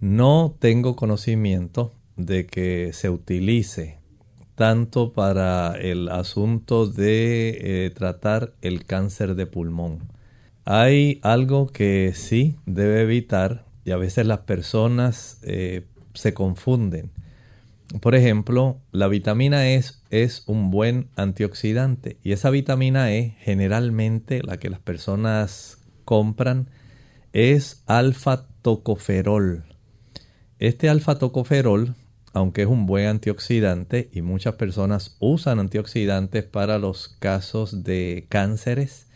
No 0.01 0.57
tengo 0.59 0.97
conocimiento 0.97 1.93
de 2.17 2.47
que 2.47 2.93
se 2.93 3.11
utilice 3.11 3.99
tanto 4.55 5.13
para 5.13 5.77
el 5.79 6.09
asunto 6.09 6.87
de 6.87 7.59
eh, 7.61 7.91
tratar 7.91 8.55
el 8.63 8.85
cáncer 8.87 9.35
de 9.35 9.47
pulmón. 9.47 10.09
Hay 10.65 11.21
algo 11.23 11.67
que 11.67 12.13
sí 12.15 12.57
debe 12.65 13.03
evitar 13.03 13.67
y 13.85 13.91
a 13.91 13.97
veces 13.97 14.27
las 14.27 14.41
personas 14.41 15.39
eh, 15.43 15.85
se 16.15 16.33
confunden. 16.33 17.11
Por 18.01 18.15
ejemplo, 18.15 18.81
la 18.91 19.07
vitamina 19.07 19.69
E 19.69 19.81
es 20.11 20.43
un 20.47 20.71
buen 20.71 21.09
antioxidante 21.15 22.19
y 22.23 22.33
esa 22.33 22.51
vitamina 22.51 23.13
E 23.13 23.37
generalmente 23.41 24.43
la 24.43 24.59
que 24.59 24.71
las 24.71 24.81
personas 24.81 25.79
compran 26.05 26.69
es 27.33 27.85
alfa 27.87 28.49
tocoferol. 28.63 29.65
Este 30.59 30.89
alfa 30.89 31.19
tocoferol, 31.19 31.95
aunque 32.33 32.63
es 32.63 32.69
un 32.69 32.87
buen 32.87 33.07
antioxidante 33.07 34.11
y 34.13 34.21
muchas 34.21 34.57
personas 34.57 35.17
usan 35.21 35.61
antioxidantes 35.61 36.45
para 36.45 36.79
los 36.79 37.09
casos 37.09 37.85
de 37.85 38.27
cánceres, 38.29 39.07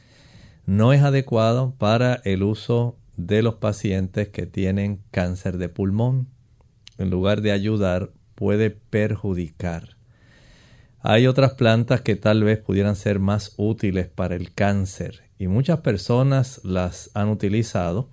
no 0.64 0.92
es 0.92 1.02
adecuado 1.02 1.74
para 1.76 2.20
el 2.24 2.44
uso 2.44 2.96
de 3.16 3.42
los 3.42 3.56
pacientes 3.56 4.28
que 4.28 4.46
tienen 4.46 5.00
cáncer 5.10 5.58
de 5.58 5.68
pulmón. 5.68 6.28
En 6.98 7.10
lugar 7.10 7.40
de 7.40 7.50
ayudar, 7.50 8.12
puede 8.40 8.70
perjudicar. 8.70 9.98
Hay 11.00 11.26
otras 11.26 11.52
plantas 11.52 12.00
que 12.00 12.16
tal 12.16 12.42
vez 12.42 12.58
pudieran 12.58 12.96
ser 12.96 13.18
más 13.18 13.52
útiles 13.58 14.08
para 14.08 14.34
el 14.34 14.54
cáncer 14.54 15.24
y 15.38 15.46
muchas 15.46 15.80
personas 15.80 16.62
las 16.64 17.10
han 17.12 17.28
utilizado, 17.28 18.08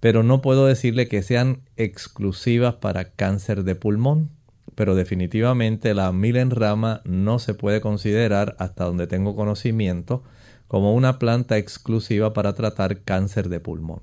pero 0.00 0.24
no 0.24 0.42
puedo 0.42 0.66
decirle 0.66 1.06
que 1.06 1.22
sean 1.22 1.60
exclusivas 1.76 2.74
para 2.74 3.12
cáncer 3.12 3.62
de 3.62 3.76
pulmón. 3.76 4.30
Pero 4.74 4.96
definitivamente 4.96 5.94
la 5.94 6.10
milenrama 6.10 7.00
no 7.04 7.38
se 7.38 7.54
puede 7.54 7.80
considerar, 7.80 8.56
hasta 8.58 8.84
donde 8.84 9.06
tengo 9.06 9.36
conocimiento, 9.36 10.24
como 10.66 10.94
una 10.94 11.20
planta 11.20 11.58
exclusiva 11.58 12.32
para 12.32 12.54
tratar 12.54 13.02
cáncer 13.02 13.48
de 13.48 13.60
pulmón. 13.60 14.00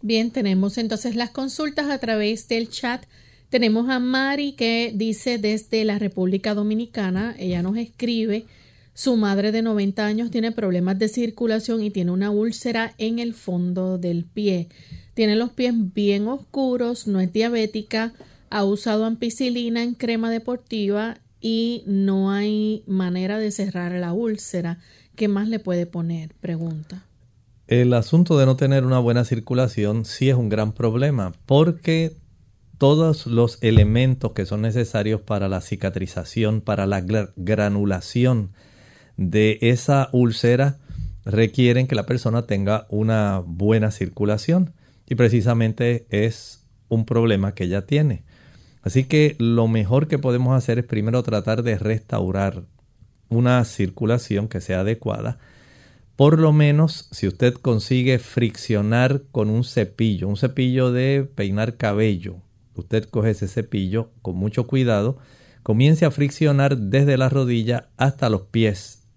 Bien, 0.00 0.30
tenemos 0.30 0.78
entonces 0.78 1.14
las 1.14 1.30
consultas 1.30 1.90
a 1.90 1.98
través 1.98 2.48
del 2.48 2.70
chat. 2.70 3.04
Tenemos 3.50 3.88
a 3.88 3.98
Mari 3.98 4.52
que 4.52 4.92
dice 4.94 5.38
desde 5.38 5.84
la 5.84 5.98
República 5.98 6.54
Dominicana, 6.54 7.34
ella 7.38 7.62
nos 7.62 7.76
escribe, 7.76 8.46
su 8.94 9.16
madre 9.16 9.50
de 9.50 9.62
90 9.62 10.06
años 10.06 10.30
tiene 10.30 10.52
problemas 10.52 10.98
de 10.98 11.08
circulación 11.08 11.82
y 11.82 11.90
tiene 11.90 12.12
una 12.12 12.30
úlcera 12.30 12.94
en 12.98 13.18
el 13.18 13.34
fondo 13.34 13.98
del 13.98 14.24
pie. 14.24 14.68
Tiene 15.14 15.34
los 15.34 15.50
pies 15.50 15.74
bien 15.94 16.28
oscuros, 16.28 17.06
no 17.06 17.20
es 17.20 17.32
diabética, 17.32 18.12
ha 18.50 18.64
usado 18.64 19.04
ampicilina 19.04 19.82
en 19.82 19.94
crema 19.94 20.30
deportiva 20.30 21.18
y 21.40 21.82
no 21.86 22.30
hay 22.30 22.84
manera 22.86 23.38
de 23.38 23.50
cerrar 23.50 23.92
la 23.92 24.12
úlcera. 24.12 24.78
¿Qué 25.16 25.28
más 25.28 25.48
le 25.48 25.58
puede 25.58 25.86
poner? 25.86 26.32
Pregunta. 26.40 27.04
El 27.66 27.94
asunto 27.94 28.38
de 28.38 28.46
no 28.46 28.56
tener 28.56 28.84
una 28.84 28.98
buena 28.98 29.24
circulación 29.24 30.04
sí 30.04 30.28
es 30.28 30.36
un 30.36 30.48
gran 30.48 30.72
problema 30.72 31.32
porque 31.46 32.16
todos 32.84 33.26
los 33.26 33.56
elementos 33.62 34.32
que 34.32 34.44
son 34.44 34.60
necesarios 34.60 35.22
para 35.22 35.48
la 35.48 35.62
cicatrización, 35.62 36.60
para 36.60 36.84
la 36.84 37.00
granulación 37.34 38.52
de 39.16 39.56
esa 39.62 40.10
úlcera, 40.12 40.76
requieren 41.24 41.86
que 41.86 41.94
la 41.94 42.04
persona 42.04 42.42
tenga 42.42 42.86
una 42.90 43.42
buena 43.42 43.90
circulación 43.90 44.74
y 45.06 45.14
precisamente 45.14 46.04
es 46.10 46.66
un 46.90 47.06
problema 47.06 47.54
que 47.54 47.64
ella 47.64 47.86
tiene. 47.86 48.22
Así 48.82 49.04
que 49.04 49.34
lo 49.38 49.66
mejor 49.66 50.06
que 50.06 50.18
podemos 50.18 50.54
hacer 50.54 50.78
es 50.78 50.84
primero 50.84 51.22
tratar 51.22 51.62
de 51.62 51.78
restaurar 51.78 52.64
una 53.30 53.64
circulación 53.64 54.46
que 54.46 54.60
sea 54.60 54.80
adecuada 54.80 55.38
por 56.16 56.38
lo 56.38 56.52
menos 56.52 57.08
si 57.10 57.26
usted 57.26 57.54
consigue 57.54 58.18
friccionar 58.20 59.22
con 59.32 59.50
un 59.50 59.64
cepillo, 59.64 60.28
un 60.28 60.36
cepillo 60.36 60.92
de 60.92 61.28
peinar 61.34 61.76
cabello, 61.76 62.36
usted 62.74 63.04
coge 63.04 63.30
ese 63.30 63.48
cepillo 63.48 64.10
con 64.22 64.36
mucho 64.36 64.66
cuidado, 64.66 65.18
comience 65.62 66.04
a 66.04 66.10
friccionar 66.10 66.76
desde 66.76 67.16
la 67.16 67.28
rodilla 67.28 67.88
hasta 67.96 68.30
los 68.30 68.42
pies. 68.42 69.08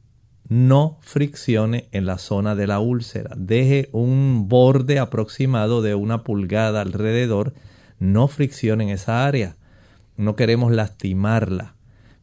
No 0.47 0.97
friccione 1.01 1.89
en 1.91 2.05
la 2.05 2.17
zona 2.17 2.55
de 2.55 2.67
la 2.67 2.79
úlcera. 2.79 3.35
Deje 3.35 3.89
un 3.91 4.47
borde 4.47 4.99
aproximado 4.99 5.81
de 5.81 5.93
una 5.93 6.23
pulgada 6.23 6.81
alrededor. 6.81 7.53
No 7.99 8.29
friccione 8.29 8.85
en 8.85 8.89
esa 8.91 9.25
área. 9.25 9.57
No 10.15 10.37
queremos 10.37 10.71
lastimarla 10.71 11.77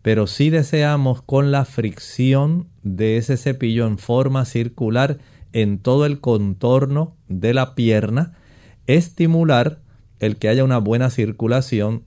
pero 0.05 0.26
sí 0.26 0.51
deseamos 0.51 1.22
con 1.22 1.51
la 1.51 1.64
fricción 1.64 2.68
de 2.82 3.16
ese 3.16 3.39
cepillo 3.39 3.87
en 3.87 3.97
forma 3.97 4.45
circular 4.45 5.16
en 5.55 5.78
todo 5.78 6.05
el 6.05 6.20
contorno 6.20 7.16
de 7.28 7.55
la 7.55 7.74
pierna, 7.74 8.35
estimular 8.87 9.80
el 10.25 10.37
que 10.37 10.49
haya 10.49 10.64
una 10.64 10.79
buena 10.79 11.11
circulación 11.11 12.05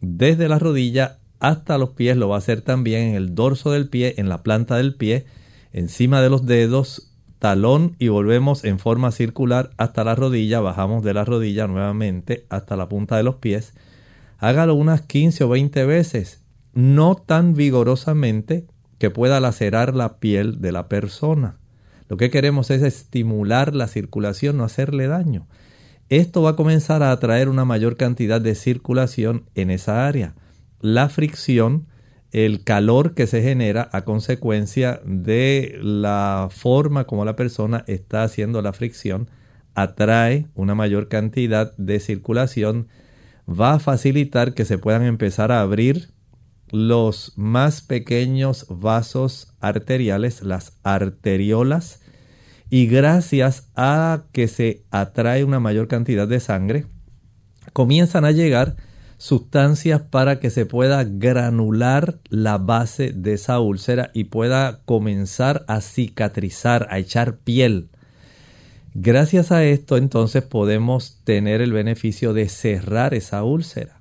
desde 0.00 0.48
la 0.48 0.58
rodilla 0.58 1.18
hasta 1.38 1.78
los 1.78 1.90
pies, 1.90 2.16
lo 2.16 2.28
va 2.28 2.36
a 2.36 2.38
hacer 2.38 2.60
también 2.60 3.08
en 3.08 3.14
el 3.14 3.34
dorso 3.34 3.70
del 3.70 3.88
pie, 3.88 4.14
en 4.18 4.28
la 4.28 4.42
planta 4.42 4.76
del 4.76 4.94
pie, 4.94 5.24
encima 5.72 6.20
de 6.20 6.30
los 6.30 6.46
dedos, 6.46 7.10
talón 7.38 7.96
y 7.98 8.08
volvemos 8.08 8.64
en 8.64 8.78
forma 8.78 9.10
circular 9.12 9.70
hasta 9.78 10.04
la 10.04 10.14
rodilla, 10.14 10.60
bajamos 10.60 11.02
de 11.02 11.14
la 11.14 11.24
rodilla 11.24 11.66
nuevamente 11.66 12.46
hasta 12.50 12.76
la 12.76 12.88
punta 12.88 13.16
de 13.16 13.22
los 13.22 13.36
pies. 13.36 13.72
Hágalo 14.38 14.74
unas 14.74 15.02
15 15.02 15.44
o 15.44 15.48
20 15.48 15.86
veces 15.86 16.42
no 16.74 17.16
tan 17.16 17.54
vigorosamente 17.54 18.66
que 18.98 19.10
pueda 19.10 19.40
lacerar 19.40 19.94
la 19.94 20.18
piel 20.18 20.60
de 20.60 20.72
la 20.72 20.88
persona. 20.88 21.56
Lo 22.08 22.16
que 22.16 22.30
queremos 22.30 22.70
es 22.70 22.82
estimular 22.82 23.74
la 23.74 23.88
circulación, 23.88 24.58
no 24.58 24.64
hacerle 24.64 25.06
daño. 25.06 25.46
Esto 26.10 26.42
va 26.42 26.50
a 26.50 26.56
comenzar 26.56 27.04
a 27.04 27.12
atraer 27.12 27.48
una 27.48 27.64
mayor 27.64 27.96
cantidad 27.96 28.40
de 28.40 28.56
circulación 28.56 29.44
en 29.54 29.70
esa 29.70 30.08
área. 30.08 30.34
La 30.80 31.08
fricción, 31.08 31.86
el 32.32 32.64
calor 32.64 33.14
que 33.14 33.28
se 33.28 33.42
genera 33.42 33.88
a 33.92 34.02
consecuencia 34.02 35.00
de 35.04 35.78
la 35.80 36.48
forma 36.50 37.04
como 37.04 37.24
la 37.24 37.36
persona 37.36 37.84
está 37.86 38.24
haciendo 38.24 38.60
la 38.60 38.72
fricción, 38.72 39.30
atrae 39.76 40.48
una 40.56 40.74
mayor 40.74 41.06
cantidad 41.06 41.76
de 41.76 42.00
circulación, 42.00 42.88
va 43.48 43.74
a 43.74 43.78
facilitar 43.78 44.52
que 44.54 44.64
se 44.64 44.78
puedan 44.78 45.04
empezar 45.04 45.52
a 45.52 45.60
abrir 45.60 46.08
los 46.72 47.34
más 47.36 47.82
pequeños 47.82 48.66
vasos 48.68 49.54
arteriales, 49.60 50.42
las 50.42 50.76
arteriolas, 50.82 51.99
y 52.70 52.86
gracias 52.86 53.68
a 53.76 54.22
que 54.32 54.48
se 54.48 54.84
atrae 54.90 55.44
una 55.44 55.60
mayor 55.60 55.88
cantidad 55.88 56.26
de 56.26 56.40
sangre, 56.40 56.86
comienzan 57.72 58.24
a 58.24 58.30
llegar 58.30 58.76
sustancias 59.18 60.00
para 60.00 60.40
que 60.40 60.48
se 60.48 60.64
pueda 60.64 61.04
granular 61.04 62.20
la 62.30 62.56
base 62.56 63.12
de 63.12 63.34
esa 63.34 63.60
úlcera 63.60 64.10
y 64.14 64.24
pueda 64.24 64.80
comenzar 64.86 65.64
a 65.68 65.80
cicatrizar, 65.82 66.86
a 66.90 66.98
echar 66.98 67.36
piel. 67.36 67.90
Gracias 68.94 69.52
a 69.52 69.62
esto 69.64 69.96
entonces 69.96 70.42
podemos 70.42 71.20
tener 71.24 71.60
el 71.60 71.72
beneficio 71.72 72.32
de 72.32 72.48
cerrar 72.48 73.12
esa 73.12 73.44
úlcera 73.44 74.00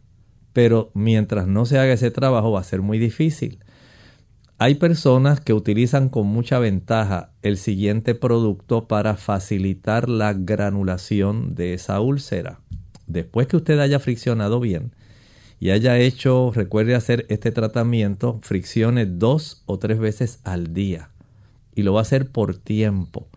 pero 0.54 0.92
mientras 0.94 1.48
no 1.48 1.66
se 1.66 1.80
haga 1.80 1.94
ese 1.94 2.12
trabajo 2.12 2.52
va 2.52 2.60
a 2.60 2.66
ser 2.66 2.82
muy 2.82 3.00
difícil. 3.00 3.60
Hay 4.62 4.76
personas 4.76 5.40
que 5.40 5.54
utilizan 5.54 6.10
con 6.10 6.28
mucha 6.28 6.60
ventaja 6.60 7.32
el 7.44 7.56
siguiente 7.56 8.14
producto 8.14 8.90
para 8.90 9.16
facilitar 9.16 10.10
la 10.10 10.34
granulación 10.34 11.56
de 11.56 11.74
esa 11.74 12.02
úlcera. 12.02 12.60
Después 13.08 13.48
que 13.48 13.56
usted 13.56 13.80
haya 13.80 14.00
friccionado 14.00 14.60
bien 14.60 14.92
y 15.62 15.70
haya 15.70 15.98
hecho, 15.98 16.52
recuerde 16.54 16.96
hacer 16.96 17.26
este 17.30 17.52
tratamiento, 17.54 18.42
friccione 18.44 19.06
dos 19.06 19.64
o 19.66 19.80
tres 19.80 19.98
veces 19.98 20.42
al 20.44 20.74
día. 20.74 21.10
Y 21.74 21.84
lo 21.84 21.94
va 21.94 22.00
a 22.00 22.04
hacer 22.04 22.30
por 22.30 22.58
tiempo 22.58 23.30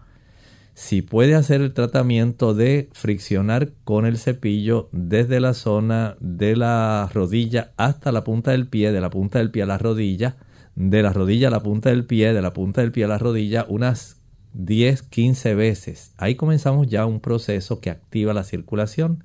si 0.75 1.03
puede 1.03 1.37
hacer 1.37 1.61
el 1.61 1.73
tratamiento 1.73 2.55
de 2.55 2.89
friccionar 2.93 3.71
con 3.85 4.07
el 4.07 4.19
cepillo 4.19 4.89
desde 4.91 5.39
la 5.39 5.55
zona 5.55 6.17
de 6.19 6.57
la 6.57 7.09
rodilla 7.13 7.71
hasta 7.77 8.11
la 8.11 8.25
punta 8.25 8.51
del 8.51 8.67
pie, 8.67 8.91
de 8.91 9.01
la 9.01 9.11
punta 9.11 9.39
del 9.39 9.53
pie 9.53 9.63
a 9.63 9.67
la 9.67 9.79
rodilla, 9.79 10.35
de 10.75 11.03
la 11.03 11.13
rodilla 11.13 11.49
a 11.49 11.51
la 11.51 11.61
punta 11.61 11.91
del 11.91 12.05
pie, 12.05 12.33
de 12.33 12.43
la 12.43 12.53
punta 12.53 12.81
del 12.81 12.93
pie 12.93 13.05
a 13.05 13.09
la 13.09 13.19
rodilla, 13.19 13.67
unas 13.69 14.21
10, 14.55 15.03
15 15.03 15.55
veces. 15.55 16.13
Ahí 16.17 16.35
comenzamos 16.35 16.87
ya 16.89 17.07
un 17.07 17.21
proceso 17.21 17.81
que 17.81 17.91
activa 17.91 18.35
la 18.35 18.45
circulación. 18.45 19.25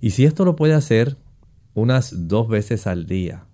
Y 0.00 0.10
si 0.10 0.24
esto 0.24 0.44
lo 0.44 0.56
puede 0.56 0.74
hacer 0.74 1.16
unas 1.74 2.28
dos 2.28 2.48
veces 2.48 2.86
al 2.86 3.06
día, 3.06 3.44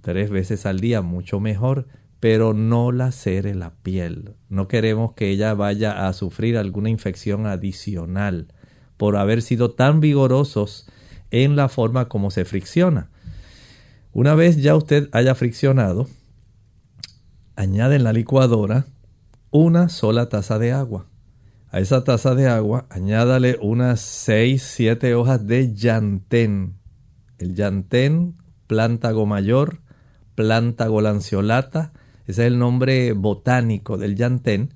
tres 0.00 0.30
veces 0.30 0.66
al 0.66 0.80
día, 0.80 1.02
mucho 1.02 1.40
mejor 1.40 1.86
pero 2.20 2.54
no 2.54 2.92
lacere 2.92 3.54
la 3.54 3.74
piel. 3.82 4.34
No 4.48 4.68
queremos 4.68 5.12
que 5.12 5.30
ella 5.30 5.54
vaya 5.54 6.08
a 6.08 6.12
sufrir 6.12 6.56
alguna 6.56 6.90
infección 6.90 7.46
adicional 7.46 8.48
por 8.96 9.16
haber 9.16 9.42
sido 9.42 9.72
tan 9.72 10.00
vigorosos 10.00 10.88
en 11.30 11.56
la 11.56 11.68
forma 11.68 12.08
como 12.08 12.30
se 12.30 12.44
fricciona. 12.44 13.10
Una 14.12 14.34
vez 14.34 14.56
ya 14.56 14.74
usted 14.74 15.08
haya 15.12 15.34
friccionado, 15.34 16.08
añade 17.56 17.96
en 17.96 18.04
la 18.04 18.12
licuadora 18.12 18.86
una 19.50 19.88
sola 19.88 20.28
taza 20.28 20.58
de 20.58 20.72
agua. 20.72 21.06
A 21.70 21.80
esa 21.80 22.04
taza 22.04 22.34
de 22.34 22.48
agua 22.48 22.86
añádale 22.90 23.58
unas 23.60 24.00
6, 24.00 24.62
7 24.62 25.14
hojas 25.14 25.46
de 25.46 25.74
llantén. 25.74 26.74
El 27.38 27.54
llantén, 27.54 28.36
plántago 28.66 29.26
mayor, 29.26 29.80
plántago 30.34 31.00
lanceolata, 31.00 31.92
ese 32.26 32.42
es 32.42 32.46
el 32.48 32.58
nombre 32.58 33.12
botánico 33.12 33.96
del 33.96 34.16
llantén. 34.16 34.74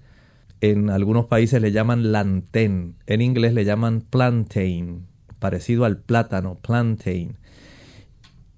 En 0.61 0.91
algunos 0.91 1.27
países 1.27 1.61
le 1.61 1.73
llaman 1.73 2.13
lantén, 2.13 2.97
en 3.07 3.21
inglés 3.21 3.55
le 3.55 3.65
llaman 3.65 4.03
plantain, 4.03 5.07
parecido 5.39 5.85
al 5.85 5.99
plátano, 5.99 6.59
plantain. 6.61 7.39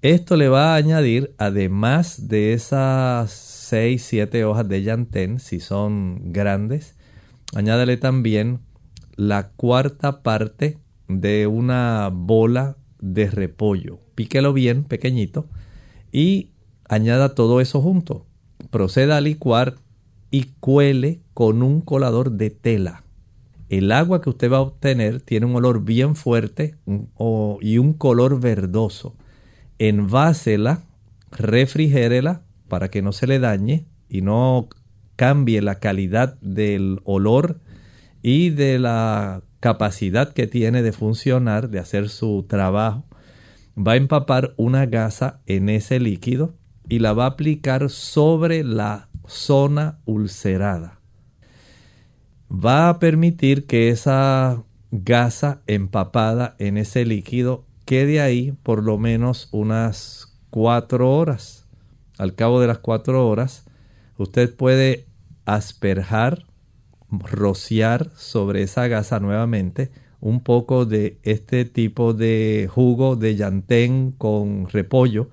Esto 0.01 0.35
le 0.35 0.49
va 0.49 0.73
a 0.73 0.75
añadir, 0.75 1.33
además 1.37 2.27
de 2.27 2.53
esas 2.53 3.52
6, 3.73 4.03
7 4.03 4.45
hojas 4.45 4.69
de 4.69 4.83
llantén, 4.83 5.39
si 5.39 5.59
son 5.59 6.31
grandes, 6.31 6.93
añádale 7.55 7.97
también 7.97 8.59
la 9.15 9.49
cuarta 9.49 10.21
parte 10.21 10.77
de 11.07 11.47
una 11.47 12.11
bola 12.13 12.77
de 12.99 13.31
repollo. 13.31 13.99
Píquelo 14.13 14.53
bien, 14.53 14.83
pequeñito, 14.83 15.47
y 16.11 16.51
añada 16.87 17.33
todo 17.33 17.61
eso 17.61 17.81
junto. 17.81 18.27
Proceda 18.69 19.17
a 19.17 19.21
licuar 19.21 19.77
y 20.29 20.51
cuele 20.59 21.21
con 21.33 21.63
un 21.63 21.81
colador 21.81 22.33
de 22.33 22.51
tela. 22.51 23.03
El 23.69 23.91
agua 23.91 24.21
que 24.21 24.29
usted 24.29 24.51
va 24.51 24.57
a 24.57 24.61
obtener 24.61 25.19
tiene 25.19 25.47
un 25.47 25.55
olor 25.55 25.83
bien 25.83 26.15
fuerte 26.15 26.75
y 27.59 27.77
un 27.79 27.93
color 27.93 28.39
verdoso 28.39 29.15
envásela, 29.79 30.83
refrigérela 31.31 32.43
para 32.73 32.89
que 32.89 33.03
no 33.03 33.11
se 33.11 33.27
le 33.27 33.37
dañe 33.37 33.85
y 34.09 34.21
no 34.21 34.67
cambie 35.15 35.61
la 35.61 35.75
calidad 35.75 36.39
del 36.41 37.01
olor 37.03 37.59
y 38.23 38.49
de 38.49 38.79
la 38.79 39.43
capacidad 39.59 40.33
que 40.33 40.47
tiene 40.47 40.81
de 40.81 40.91
funcionar, 40.91 41.69
de 41.69 41.77
hacer 41.77 42.09
su 42.09 42.47
trabajo. 42.49 43.05
Va 43.77 43.91
a 43.91 43.97
empapar 43.97 44.55
una 44.57 44.87
gasa 44.87 45.39
en 45.45 45.69
ese 45.69 45.99
líquido 45.99 46.55
y 46.89 46.97
la 46.97 47.13
va 47.13 47.25
a 47.25 47.27
aplicar 47.35 47.91
sobre 47.91 48.63
la 48.63 49.07
zona 49.27 49.99
ulcerada. 50.05 50.99
Va 52.49 52.89
a 52.89 52.97
permitir 52.97 53.67
que 53.67 53.89
esa 53.89 54.63
gasa 54.89 55.61
empapada 55.67 56.55
en 56.57 56.77
ese 56.77 57.05
líquido 57.05 57.67
quede 57.85 58.19
ahí 58.19 58.57
por 58.63 58.81
lo 58.81 58.97
menos 58.97 59.47
unas 59.51 60.39
cuatro 60.49 61.15
horas. 61.15 61.62
Al 62.23 62.35
cabo 62.35 62.61
de 62.61 62.67
las 62.67 62.77
cuatro 62.77 63.27
horas, 63.27 63.65
usted 64.17 64.55
puede 64.55 65.07
asperjar, 65.43 66.45
rociar 67.09 68.11
sobre 68.15 68.61
esa 68.61 68.87
gasa 68.87 69.19
nuevamente 69.19 69.91
un 70.21 70.39
poco 70.39 70.85
de 70.85 71.19
este 71.23 71.65
tipo 71.65 72.13
de 72.13 72.69
jugo 72.73 73.17
de 73.17 73.35
llantén 73.35 74.13
con 74.17 74.69
repollo 74.69 75.31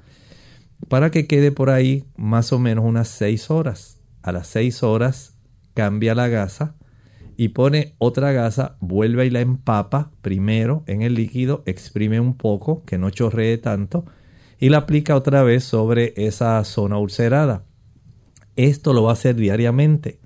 para 0.89 1.13
que 1.13 1.29
quede 1.29 1.53
por 1.53 1.71
ahí 1.71 2.07
más 2.17 2.53
o 2.53 2.59
menos 2.59 2.85
unas 2.85 3.07
seis 3.07 3.53
horas. 3.53 4.01
A 4.21 4.33
las 4.33 4.49
seis 4.49 4.83
horas 4.83 5.39
cambia 5.75 6.17
la 6.17 6.27
gasa 6.27 6.75
y 7.37 7.51
pone 7.51 7.95
otra 7.99 8.33
gasa, 8.33 8.77
vuelve 8.81 9.27
y 9.27 9.31
la 9.31 9.43
empapa 9.43 10.11
primero 10.23 10.83
en 10.89 11.03
el 11.03 11.15
líquido, 11.15 11.63
exprime 11.67 12.19
un 12.19 12.37
poco, 12.37 12.83
que 12.85 12.99
no 12.99 13.11
chorree 13.11 13.59
tanto, 13.59 14.07
y 14.61 14.69
la 14.69 14.79
aplica 14.79 15.17
otra 15.17 15.43
vez 15.43 15.65
sobre 15.65 16.13
esa 16.17 16.63
zona 16.65 16.99
ulcerada. 16.99 17.65
Esto 18.55 18.93
lo 18.93 19.03
va 19.03 19.11
a 19.11 19.13
hacer 19.15 19.35
diariamente, 19.35 20.21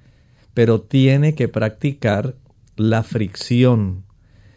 pero 0.52 0.82
tiene 0.82 1.34
que 1.34 1.48
practicar 1.48 2.34
la 2.76 3.02
fricción. 3.02 4.04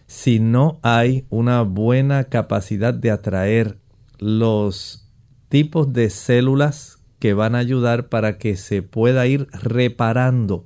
Si 0.07 0.39
no 0.39 0.79
hay 0.81 1.25
una 1.29 1.61
buena 1.61 2.25
capacidad 2.25 2.93
de 2.93 3.11
atraer 3.11 3.77
los 4.19 5.07
tipos 5.47 5.93
de 5.93 6.09
células 6.09 6.99
que 7.19 7.33
van 7.33 7.55
a 7.55 7.59
ayudar 7.59 8.09
para 8.09 8.37
que 8.37 8.57
se 8.57 8.81
pueda 8.81 9.27
ir 9.27 9.47
reparando 9.53 10.65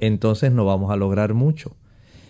entonces 0.00 0.52
no 0.52 0.64
vamos 0.64 0.90
a 0.90 0.96
lograr 0.96 1.34
mucho. 1.34 1.76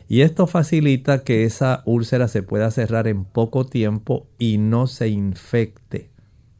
Y 0.09 0.23
esto 0.23 0.47
facilita 0.47 1.23
que 1.23 1.45
esa 1.45 1.83
úlcera 1.85 2.29
se 2.29 2.43
pueda 2.43 2.71
cerrar 2.71 3.07
en 3.09 3.25
poco 3.25 3.67
tiempo 3.67 4.27
y 4.39 4.57
no 4.57 4.87
se 4.87 5.09
infecte. 5.09 6.11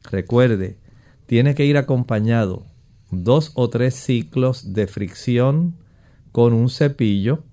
Recuerde, 0.03 0.77
tiene 1.25 1.55
que 1.55 1.65
ir 1.65 1.77
acompañado 1.77 2.65
dos 3.09 3.51
o 3.55 3.69
tres 3.69 3.95
ciclos 3.95 4.73
de 4.73 4.85
fricción 4.85 5.75
con 6.31 6.53
un 6.53 6.69
cepillo, 6.69 7.43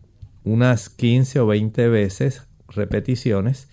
unas 0.44 0.90
15 0.90 1.40
o 1.40 1.47
20 1.47 1.88
veces, 1.88 2.47
repeticiones, 2.68 3.68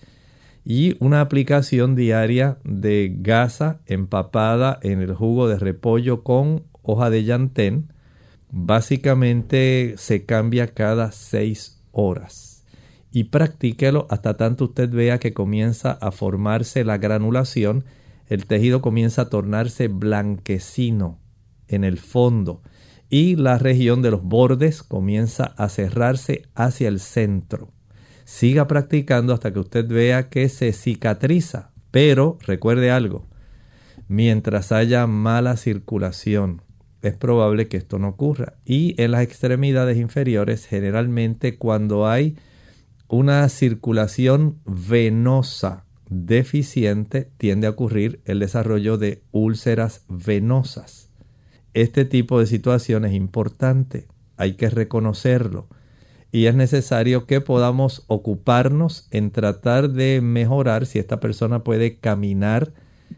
y 0.64 0.96
una 0.98 1.20
aplicación 1.20 1.94
diaria 1.94 2.56
de 2.64 3.14
gasa 3.20 3.80
empapada 3.84 4.78
en 4.82 5.02
el 5.02 5.12
jugo 5.14 5.46
de 5.46 5.58
repollo 5.58 6.22
con 6.22 6.64
hoja 6.82 7.10
de 7.10 7.24
llantén 7.24 7.92
Básicamente 8.56 9.94
se 9.96 10.26
cambia 10.26 10.74
cada 10.74 11.10
seis 11.10 11.73
horas. 11.94 12.64
Y 13.10 13.24
practíquelo 13.24 14.06
hasta 14.10 14.36
tanto 14.36 14.64
usted 14.64 14.90
vea 14.90 15.18
que 15.18 15.32
comienza 15.32 15.92
a 15.92 16.10
formarse 16.10 16.84
la 16.84 16.98
granulación, 16.98 17.84
el 18.26 18.46
tejido 18.46 18.82
comienza 18.82 19.22
a 19.22 19.28
tornarse 19.30 19.88
blanquecino 19.88 21.18
en 21.68 21.84
el 21.84 21.98
fondo 21.98 22.62
y 23.08 23.36
la 23.36 23.58
región 23.58 24.02
de 24.02 24.10
los 24.10 24.22
bordes 24.22 24.82
comienza 24.82 25.54
a 25.56 25.68
cerrarse 25.68 26.42
hacia 26.54 26.88
el 26.88 27.00
centro. 27.00 27.70
Siga 28.24 28.66
practicando 28.66 29.32
hasta 29.32 29.52
que 29.52 29.60
usted 29.60 29.86
vea 29.86 30.28
que 30.28 30.48
se 30.48 30.72
cicatriza. 30.72 31.70
Pero 31.90 32.38
recuerde 32.44 32.90
algo, 32.90 33.28
mientras 34.08 34.72
haya 34.72 35.06
mala 35.06 35.56
circulación, 35.56 36.62
es 37.04 37.14
probable 37.14 37.68
que 37.68 37.76
esto 37.76 37.98
no 37.98 38.08
ocurra. 38.08 38.54
Y 38.64 39.00
en 39.00 39.10
las 39.10 39.22
extremidades 39.22 39.98
inferiores, 39.98 40.66
generalmente 40.66 41.58
cuando 41.58 42.08
hay 42.08 42.36
una 43.08 43.46
circulación 43.50 44.58
venosa 44.64 45.84
deficiente, 46.08 47.30
tiende 47.36 47.66
a 47.66 47.70
ocurrir 47.70 48.20
el 48.24 48.38
desarrollo 48.38 48.96
de 48.96 49.22
úlceras 49.32 50.04
venosas. 50.08 51.10
Este 51.74 52.06
tipo 52.06 52.40
de 52.40 52.46
situación 52.46 53.04
es 53.04 53.12
importante, 53.12 54.08
hay 54.38 54.54
que 54.54 54.70
reconocerlo. 54.70 55.68
Y 56.32 56.46
es 56.46 56.54
necesario 56.54 57.26
que 57.26 57.40
podamos 57.42 58.04
ocuparnos 58.06 59.08
en 59.10 59.30
tratar 59.30 59.90
de 59.90 60.20
mejorar 60.22 60.86
si 60.86 60.98
esta 60.98 61.20
persona 61.20 61.62
puede 61.62 61.98
caminar, 61.98 62.72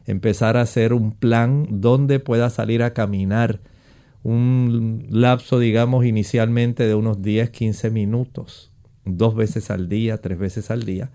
empezar 0.06 0.56
a 0.56 0.62
hacer 0.62 0.92
un 0.92 1.12
plan 1.12 1.66
donde 1.70 2.18
pueda 2.18 2.50
salir 2.50 2.82
a 2.82 2.92
caminar 2.92 3.60
un 4.26 5.06
lapso, 5.08 5.60
digamos, 5.60 6.04
inicialmente 6.04 6.84
de 6.88 6.96
unos 6.96 7.22
10, 7.22 7.50
15 7.50 7.90
minutos, 7.90 8.72
dos 9.04 9.36
veces 9.36 9.70
al 9.70 9.88
día, 9.88 10.18
tres 10.18 10.36
veces 10.36 10.72
al 10.72 10.82
día, 10.82 11.10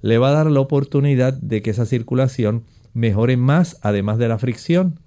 le 0.00 0.16
va 0.16 0.30
a 0.30 0.32
dar 0.32 0.50
la 0.50 0.60
oportunidad 0.60 1.34
de 1.34 1.60
que 1.60 1.68
esa 1.68 1.84
circulación 1.84 2.64
mejore 2.94 3.36
más, 3.36 3.76
además 3.82 4.16
de 4.16 4.28
la 4.28 4.38
fricción. 4.38 5.00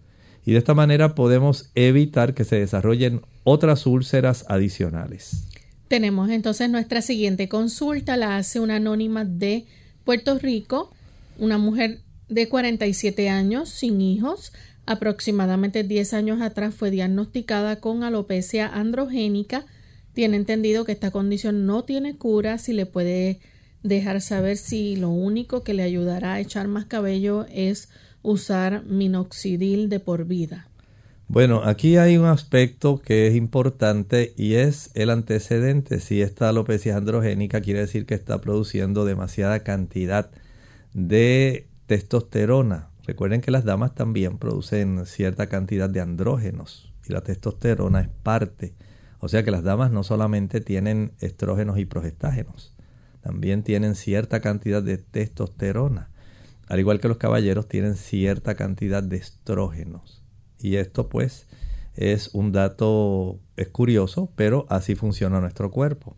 Y 0.45 0.51
de 0.51 0.59
esta 0.59 0.75
manera 0.75 1.15
podemos 1.15 1.71
evitar 1.73 2.35
que 2.35 2.43
se 2.43 2.59
desarrollen 2.59 3.21
otras 3.43 3.87
úlceras 3.87 4.45
adicionales. 4.47 5.47
Tenemos 5.87 6.29
entonces 6.29 6.69
nuestra 6.69 7.01
siguiente 7.01 7.49
consulta, 7.49 8.15
la 8.15 8.37
hace 8.37 8.59
una 8.59 8.75
anónima 8.75 9.25
de 9.25 9.65
Puerto 10.03 10.37
Rico, 10.37 10.91
una 11.39 11.57
mujer 11.57 12.01
de 12.27 12.47
47 12.47 13.27
años, 13.27 13.69
sin 13.69 14.01
hijos, 14.01 14.53
aproximadamente 14.89 15.83
10 15.83 16.15
años 16.15 16.41
atrás 16.41 16.73
fue 16.73 16.89
diagnosticada 16.89 17.79
con 17.79 18.01
alopecia 18.03 18.65
androgénica. 18.65 19.67
Tiene 20.13 20.35
entendido 20.35 20.83
que 20.83 20.93
esta 20.93 21.11
condición 21.11 21.67
no 21.67 21.83
tiene 21.83 22.17
cura, 22.17 22.57
si 22.57 22.73
le 22.73 22.87
puede 22.87 23.39
dejar 23.83 24.19
saber 24.19 24.57
si 24.57 24.95
lo 24.95 25.09
único 25.09 25.63
que 25.63 25.75
le 25.75 25.83
ayudará 25.83 26.33
a 26.33 26.39
echar 26.39 26.67
más 26.67 26.85
cabello 26.85 27.45
es 27.53 27.89
usar 28.23 28.83
minoxidil 28.85 29.89
de 29.89 29.99
por 29.99 30.25
vida. 30.25 30.67
Bueno, 31.27 31.61
aquí 31.63 31.97
hay 31.97 32.17
un 32.17 32.25
aspecto 32.25 32.97
que 32.97 33.27
es 33.27 33.35
importante 33.35 34.33
y 34.37 34.55
es 34.55 34.89
el 34.95 35.11
antecedente. 35.11 35.99
Si 35.99 36.23
esta 36.23 36.49
alopecia 36.49 36.97
androgénica 36.97 37.61
quiere 37.61 37.81
decir 37.81 38.07
que 38.07 38.15
está 38.15 38.41
produciendo 38.41 39.05
demasiada 39.05 39.59
cantidad 39.59 40.31
de 40.95 41.67
testosterona 41.85 42.88
Recuerden 43.09 43.41
que 43.41 43.49
las 43.49 43.65
damas 43.65 43.95
también 43.95 44.37
producen 44.37 45.03
cierta 45.07 45.47
cantidad 45.47 45.89
de 45.89 45.99
andrógenos 45.99 46.93
y 47.07 47.11
la 47.11 47.21
testosterona 47.21 48.01
es 48.01 48.07
parte. 48.07 48.75
O 49.17 49.27
sea 49.27 49.43
que 49.43 49.49
las 49.49 49.63
damas 49.63 49.89
no 49.89 50.03
solamente 50.03 50.61
tienen 50.61 51.13
estrógenos 51.17 51.79
y 51.79 51.85
progestágenos, 51.85 52.75
también 53.21 53.63
tienen 53.63 53.95
cierta 53.95 54.41
cantidad 54.41 54.83
de 54.83 54.99
testosterona. 54.99 56.11
Al 56.67 56.79
igual 56.79 56.99
que 56.99 57.07
los 57.07 57.17
caballeros 57.17 57.67
tienen 57.67 57.95
cierta 57.95 58.53
cantidad 58.53 59.01
de 59.01 59.17
estrógenos. 59.17 60.23
Y 60.59 60.75
esto 60.75 61.09
pues 61.09 61.47
es 61.95 62.29
un 62.35 62.51
dato, 62.51 63.39
es 63.57 63.69
curioso, 63.69 64.31
pero 64.35 64.67
así 64.69 64.93
funciona 64.93 65.41
nuestro 65.41 65.71
cuerpo. 65.71 66.15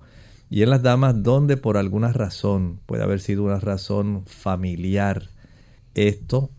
y 0.50 0.62
en 0.64 0.72
las 0.72 0.82
damas 0.82 1.24
donde 1.24 1.56
por 1.56 1.78
alguna 1.78 2.12
razón, 2.12 2.82
puede 2.86 3.04
haber 3.04 3.22
sido 3.22 3.44
una 3.44 3.62
razón 3.62 4.26
familiar, 4.26 5.30
esto 5.94 6.52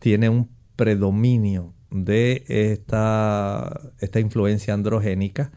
tiene 0.00 0.28
un 0.28 0.50
predominio 0.74 1.74
de 1.90 2.44
esta, 2.48 3.92
esta 4.00 4.18
influencia 4.18 4.74
androgénica, 4.74 5.52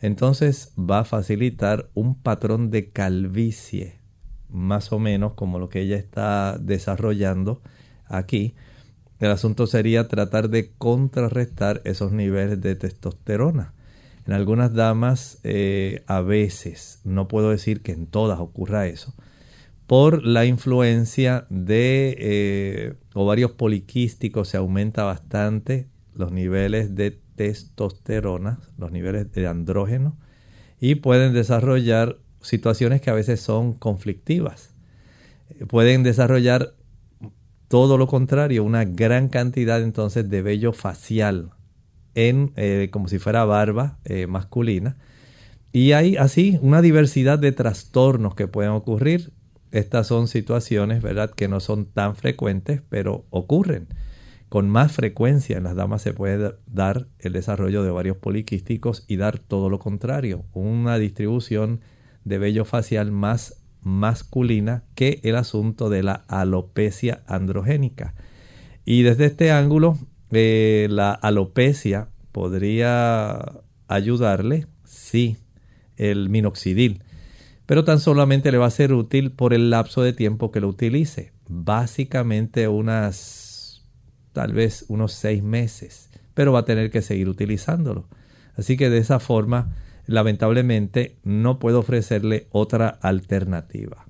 entonces 0.00 0.72
va 0.78 1.00
a 1.00 1.04
facilitar 1.04 1.90
un 1.94 2.14
patrón 2.14 2.70
de 2.70 2.90
calvicie, 2.90 3.98
más 4.48 4.92
o 4.92 4.98
menos 4.98 5.32
como 5.32 5.58
lo 5.58 5.68
que 5.68 5.80
ella 5.80 5.96
está 5.96 6.58
desarrollando 6.58 7.62
aquí. 8.04 8.54
El 9.18 9.30
asunto 9.30 9.66
sería 9.66 10.08
tratar 10.08 10.50
de 10.50 10.72
contrarrestar 10.76 11.80
esos 11.84 12.12
niveles 12.12 12.60
de 12.60 12.76
testosterona. 12.76 13.72
En 14.26 14.34
algunas 14.34 14.74
damas 14.74 15.38
eh, 15.42 16.04
a 16.06 16.20
veces, 16.20 17.00
no 17.04 17.28
puedo 17.28 17.50
decir 17.50 17.80
que 17.80 17.92
en 17.92 18.06
todas 18.06 18.40
ocurra 18.40 18.86
eso, 18.86 19.14
por 19.86 20.24
la 20.24 20.44
influencia 20.46 21.46
de 21.48 22.16
eh, 22.18 22.94
ovarios 23.14 23.52
poliquísticos 23.52 24.48
se 24.48 24.56
aumenta 24.56 25.04
bastante 25.04 25.88
los 26.14 26.32
niveles 26.32 26.94
de 26.94 27.20
testosterona, 27.36 28.58
los 28.78 28.90
niveles 28.90 29.30
de 29.32 29.46
andrógeno, 29.46 30.16
y 30.80 30.96
pueden 30.96 31.32
desarrollar 31.32 32.18
situaciones 32.40 33.00
que 33.00 33.10
a 33.10 33.14
veces 33.14 33.40
son 33.40 33.74
conflictivas. 33.74 34.74
Pueden 35.68 36.02
desarrollar 36.02 36.74
todo 37.68 37.98
lo 37.98 38.06
contrario, 38.06 38.64
una 38.64 38.84
gran 38.84 39.28
cantidad 39.28 39.82
entonces 39.82 40.28
de 40.28 40.42
vello 40.42 40.72
facial 40.72 41.50
en 42.14 42.52
eh, 42.56 42.88
como 42.90 43.08
si 43.08 43.18
fuera 43.18 43.44
barba 43.44 43.98
eh, 44.04 44.26
masculina. 44.26 44.96
Y 45.72 45.92
hay 45.92 46.16
así 46.16 46.58
una 46.62 46.80
diversidad 46.80 47.38
de 47.38 47.52
trastornos 47.52 48.34
que 48.34 48.48
pueden 48.48 48.72
ocurrir. 48.72 49.32
Estas 49.76 50.06
son 50.06 50.26
situaciones, 50.26 51.02
¿verdad?, 51.02 51.30
que 51.30 51.48
no 51.48 51.60
son 51.60 51.84
tan 51.84 52.16
frecuentes, 52.16 52.80
pero 52.88 53.26
ocurren. 53.28 53.88
Con 54.48 54.70
más 54.70 54.92
frecuencia 54.92 55.58
en 55.58 55.64
las 55.64 55.76
damas 55.76 56.00
se 56.00 56.14
puede 56.14 56.54
dar 56.66 57.08
el 57.18 57.34
desarrollo 57.34 57.82
de 57.82 57.90
ovarios 57.90 58.16
poliquísticos 58.16 59.04
y 59.06 59.16
dar 59.16 59.38
todo 59.38 59.68
lo 59.68 59.78
contrario, 59.78 60.46
una 60.54 60.96
distribución 60.98 61.82
de 62.24 62.38
vello 62.38 62.64
facial 62.64 63.12
más 63.12 63.66
masculina 63.82 64.84
que 64.94 65.20
el 65.24 65.36
asunto 65.36 65.90
de 65.90 66.02
la 66.02 66.24
alopecia 66.28 67.22
androgénica. 67.26 68.14
Y 68.86 69.02
desde 69.02 69.26
este 69.26 69.50
ángulo 69.50 69.98
eh, 70.30 70.86
la 70.88 71.12
alopecia 71.12 72.08
podría 72.32 73.60
ayudarle, 73.88 74.68
sí, 74.84 75.36
el 75.98 76.30
minoxidil, 76.30 77.02
pero 77.66 77.84
tan 77.84 78.00
solamente 78.00 78.52
le 78.52 78.58
va 78.58 78.66
a 78.66 78.70
ser 78.70 78.92
útil 78.92 79.32
por 79.32 79.52
el 79.52 79.70
lapso 79.70 80.02
de 80.02 80.12
tiempo 80.12 80.52
que 80.52 80.60
lo 80.60 80.68
utilice, 80.68 81.32
básicamente 81.48 82.68
unas, 82.68 83.82
tal 84.32 84.52
vez 84.52 84.84
unos 84.88 85.12
seis 85.12 85.42
meses, 85.42 86.08
pero 86.34 86.52
va 86.52 86.60
a 86.60 86.64
tener 86.64 86.90
que 86.90 87.02
seguir 87.02 87.28
utilizándolo. 87.28 88.08
Así 88.56 88.76
que 88.76 88.88
de 88.88 88.98
esa 88.98 89.18
forma, 89.18 89.76
lamentablemente, 90.06 91.16
no 91.24 91.58
puedo 91.58 91.80
ofrecerle 91.80 92.46
otra 92.50 92.88
alternativa. 92.88 94.06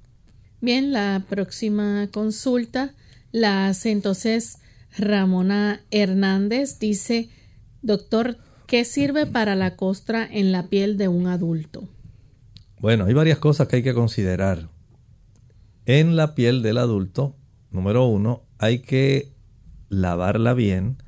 Bien, 0.60 0.92
la 0.92 1.24
próxima 1.28 2.08
consulta 2.12 2.94
la 3.32 3.68
hace 3.68 3.90
entonces 3.90 4.58
Ramona 4.96 5.82
Hernández 5.90 6.78
dice, 6.78 7.28
doctor, 7.82 8.38
¿qué 8.66 8.84
sirve 8.84 9.26
para 9.26 9.54
la 9.54 9.76
costra 9.76 10.26
en 10.30 10.52
la 10.52 10.68
piel 10.68 10.96
de 10.96 11.08
un 11.08 11.26
adulto? 11.26 11.88
Bueno, 12.78 13.06
hay 13.06 13.14
varias 13.14 13.38
cosas 13.38 13.68
que 13.68 13.76
hay 13.76 13.82
que 13.82 13.94
considerar. 13.94 14.68
En 15.86 16.14
la 16.14 16.34
piel 16.34 16.62
del 16.62 16.78
adulto, 16.78 17.34
número 17.70 18.04
uno, 18.06 18.42
hay 18.58 18.80
que 18.80 19.32
lavarla 19.88 20.52
bien 20.52 21.02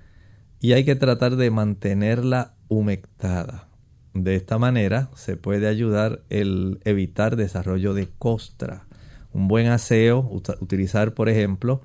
y 0.60 0.72
hay 0.72 0.84
que 0.84 0.96
tratar 0.96 1.36
de 1.36 1.50
mantenerla 1.50 2.54
humectada. 2.68 3.68
De 4.14 4.34
esta 4.34 4.58
manera 4.58 5.10
se 5.14 5.36
puede 5.36 5.68
ayudar 5.68 6.22
el 6.30 6.80
evitar 6.84 7.36
desarrollo 7.36 7.92
de 7.92 8.08
costra. 8.18 8.86
Un 9.32 9.46
buen 9.46 9.66
aseo, 9.66 10.26
utilizar 10.60 11.12
por 11.12 11.28
ejemplo 11.28 11.82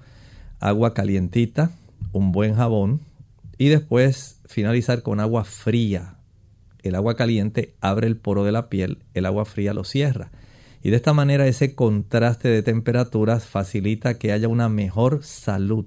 agua 0.59 0.93
calientita, 0.93 1.71
un 2.13 2.31
buen 2.31 2.55
jabón 2.55 3.01
y 3.57 3.67
después 3.67 4.39
finalizar 4.45 5.03
con 5.03 5.19
agua 5.19 5.43
fría. 5.43 6.12
El 6.83 6.95
agua 6.95 7.15
caliente 7.15 7.75
abre 7.81 8.07
el 8.07 8.17
poro 8.17 8.43
de 8.43 8.51
la 8.51 8.69
piel, 8.69 8.99
el 9.13 9.25
agua 9.25 9.45
fría 9.45 9.73
lo 9.73 9.83
cierra. 9.83 10.31
Y 10.83 10.89
de 10.89 10.97
esta 10.97 11.13
manera 11.13 11.47
ese 11.47 11.75
contraste 11.75 12.49
de 12.49 12.61
temperaturas 12.61 13.45
facilita 13.45 14.19
que 14.19 14.33
haya 14.33 14.49
una 14.49 14.69
mejor 14.69 15.23
salud 15.23 15.85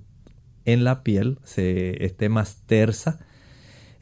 en 0.64 0.84
la 0.84 1.02
piel, 1.02 1.38
se 1.44 2.04
esté 2.04 2.28
más 2.28 2.62
tersa. 2.66 3.20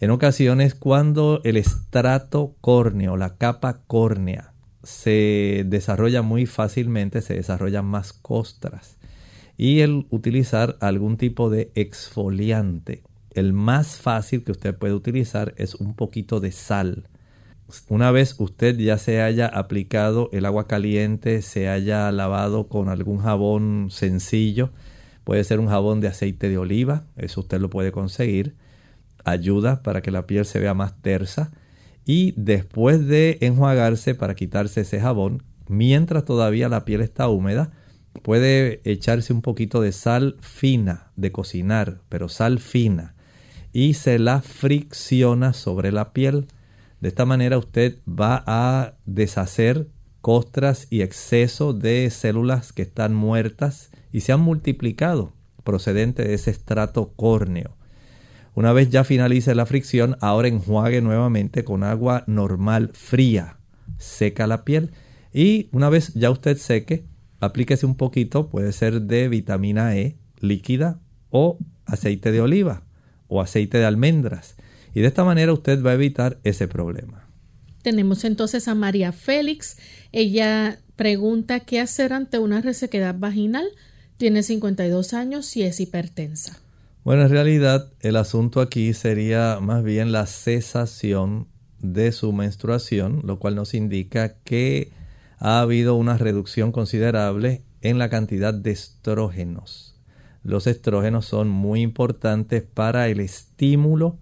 En 0.00 0.10
ocasiones 0.10 0.74
cuando 0.74 1.40
el 1.44 1.56
estrato 1.56 2.54
córneo, 2.60 3.16
la 3.16 3.36
capa 3.36 3.82
córnea, 3.86 4.52
se 4.84 5.64
desarrolla 5.66 6.22
muy 6.22 6.46
fácilmente, 6.46 7.22
se 7.22 7.34
desarrollan 7.34 7.86
más 7.86 8.12
costras 8.12 8.96
y 9.56 9.80
el 9.80 10.06
utilizar 10.10 10.76
algún 10.80 11.16
tipo 11.16 11.50
de 11.50 11.70
exfoliante. 11.74 13.02
El 13.34 13.52
más 13.52 13.96
fácil 13.96 14.44
que 14.44 14.52
usted 14.52 14.74
puede 14.74 14.94
utilizar 14.94 15.54
es 15.56 15.74
un 15.74 15.94
poquito 15.94 16.40
de 16.40 16.52
sal. 16.52 17.08
Una 17.88 18.10
vez 18.10 18.36
usted 18.38 18.76
ya 18.78 18.96
se 18.98 19.22
haya 19.22 19.46
aplicado 19.46 20.28
el 20.32 20.44
agua 20.44 20.68
caliente, 20.68 21.42
se 21.42 21.68
haya 21.68 22.12
lavado 22.12 22.68
con 22.68 22.88
algún 22.88 23.18
jabón 23.18 23.88
sencillo, 23.90 24.70
puede 25.24 25.42
ser 25.44 25.58
un 25.58 25.68
jabón 25.68 26.00
de 26.00 26.08
aceite 26.08 26.48
de 26.48 26.58
oliva, 26.58 27.04
eso 27.16 27.40
usted 27.40 27.60
lo 27.60 27.70
puede 27.70 27.90
conseguir, 27.90 28.54
ayuda 29.24 29.82
para 29.82 30.02
que 30.02 30.10
la 30.10 30.26
piel 30.26 30.44
se 30.44 30.60
vea 30.60 30.74
más 30.74 31.00
tersa 31.02 31.50
y 32.04 32.34
después 32.36 33.06
de 33.06 33.38
enjuagarse 33.40 34.14
para 34.14 34.34
quitarse 34.34 34.82
ese 34.82 35.00
jabón, 35.00 35.42
mientras 35.66 36.24
todavía 36.24 36.68
la 36.68 36.84
piel 36.84 37.00
está 37.00 37.28
húmeda, 37.28 37.72
puede 38.22 38.80
echarse 38.84 39.32
un 39.32 39.42
poquito 39.42 39.80
de 39.80 39.92
sal 39.92 40.36
fina 40.40 41.10
de 41.16 41.32
cocinar, 41.32 42.00
pero 42.08 42.28
sal 42.28 42.58
fina, 42.58 43.13
y 43.74 43.94
se 43.94 44.20
la 44.20 44.40
fricciona 44.40 45.52
sobre 45.52 45.90
la 45.92 46.12
piel. 46.14 46.46
De 47.00 47.08
esta 47.08 47.26
manera 47.26 47.58
usted 47.58 47.98
va 48.08 48.44
a 48.46 48.94
deshacer 49.04 49.88
costras 50.20 50.86
y 50.90 51.02
exceso 51.02 51.74
de 51.74 52.08
células 52.10 52.72
que 52.72 52.82
están 52.82 53.14
muertas 53.14 53.90
y 54.12 54.20
se 54.20 54.32
han 54.32 54.40
multiplicado 54.40 55.34
procedente 55.64 56.22
de 56.22 56.34
ese 56.34 56.52
estrato 56.52 57.12
córneo. 57.16 57.76
Una 58.54 58.72
vez 58.72 58.90
ya 58.90 59.02
finalice 59.02 59.56
la 59.56 59.66
fricción, 59.66 60.16
ahora 60.20 60.46
enjuague 60.46 61.02
nuevamente 61.02 61.64
con 61.64 61.82
agua 61.82 62.22
normal 62.28 62.92
fría, 62.94 63.58
seca 63.98 64.46
la 64.46 64.64
piel 64.64 64.92
y 65.32 65.68
una 65.72 65.90
vez 65.90 66.14
ya 66.14 66.30
usted 66.30 66.58
seque, 66.58 67.06
aplíquese 67.40 67.86
un 67.86 67.96
poquito, 67.96 68.48
puede 68.48 68.70
ser 68.70 69.02
de 69.02 69.28
vitamina 69.28 69.96
E 69.96 70.16
líquida 70.38 71.00
o 71.30 71.58
aceite 71.86 72.30
de 72.30 72.40
oliva 72.40 72.84
o 73.34 73.40
aceite 73.40 73.78
de 73.78 73.84
almendras. 73.84 74.54
Y 74.94 75.00
de 75.00 75.08
esta 75.08 75.24
manera 75.24 75.52
usted 75.52 75.82
va 75.82 75.90
a 75.90 75.94
evitar 75.94 76.38
ese 76.44 76.68
problema. 76.68 77.26
Tenemos 77.82 78.24
entonces 78.24 78.68
a 78.68 78.76
María 78.76 79.10
Félix. 79.10 79.76
Ella 80.12 80.78
pregunta 80.94 81.60
qué 81.60 81.80
hacer 81.80 82.12
ante 82.12 82.38
una 82.38 82.60
resequedad 82.60 83.16
vaginal. 83.18 83.66
Tiene 84.18 84.44
52 84.44 85.14
años 85.14 85.56
y 85.56 85.64
es 85.64 85.80
hipertensa. 85.80 86.60
Bueno, 87.02 87.22
en 87.22 87.30
realidad 87.30 87.92
el 88.00 88.16
asunto 88.16 88.60
aquí 88.60 88.94
sería 88.94 89.58
más 89.60 89.82
bien 89.82 90.12
la 90.12 90.26
cesación 90.26 91.48
de 91.80 92.12
su 92.12 92.32
menstruación, 92.32 93.20
lo 93.24 93.40
cual 93.40 93.56
nos 93.56 93.74
indica 93.74 94.36
que 94.44 94.92
ha 95.38 95.60
habido 95.60 95.96
una 95.96 96.16
reducción 96.16 96.70
considerable 96.70 97.64
en 97.82 97.98
la 97.98 98.08
cantidad 98.08 98.54
de 98.54 98.70
estrógenos. 98.70 99.93
Los 100.44 100.66
estrógenos 100.66 101.24
son 101.24 101.48
muy 101.48 101.80
importantes 101.80 102.62
para 102.62 103.08
el 103.08 103.18
estímulo 103.20 104.18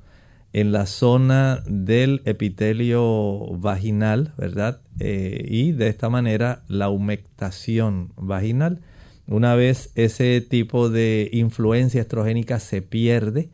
en 0.52 0.70
la 0.70 0.86
zona 0.86 1.64
del 1.66 2.22
epitelio 2.24 3.56
vaginal, 3.58 4.32
¿verdad? 4.38 4.80
Eh, 5.00 5.44
y 5.48 5.72
de 5.72 5.88
esta 5.88 6.08
manera 6.10 6.62
la 6.68 6.90
humectación 6.90 8.12
vaginal. 8.16 8.80
Una 9.26 9.56
vez 9.56 9.90
ese 9.96 10.40
tipo 10.40 10.90
de 10.90 11.28
influencia 11.32 12.00
estrogénica 12.00 12.60
se 12.60 12.82
pierde, 12.82 13.50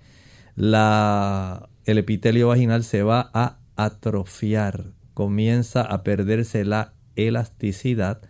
el 0.57 1.99
epitelio 1.99 2.49
vaginal 2.49 2.85
se 2.85 3.03
va 3.03 3.31
a 3.33 3.59
atrofiar, 3.77 4.93
comienza 5.15 5.83
a 5.83 6.03
perderse 6.03 6.65
la 6.67 6.93
elasticidad 7.17 8.21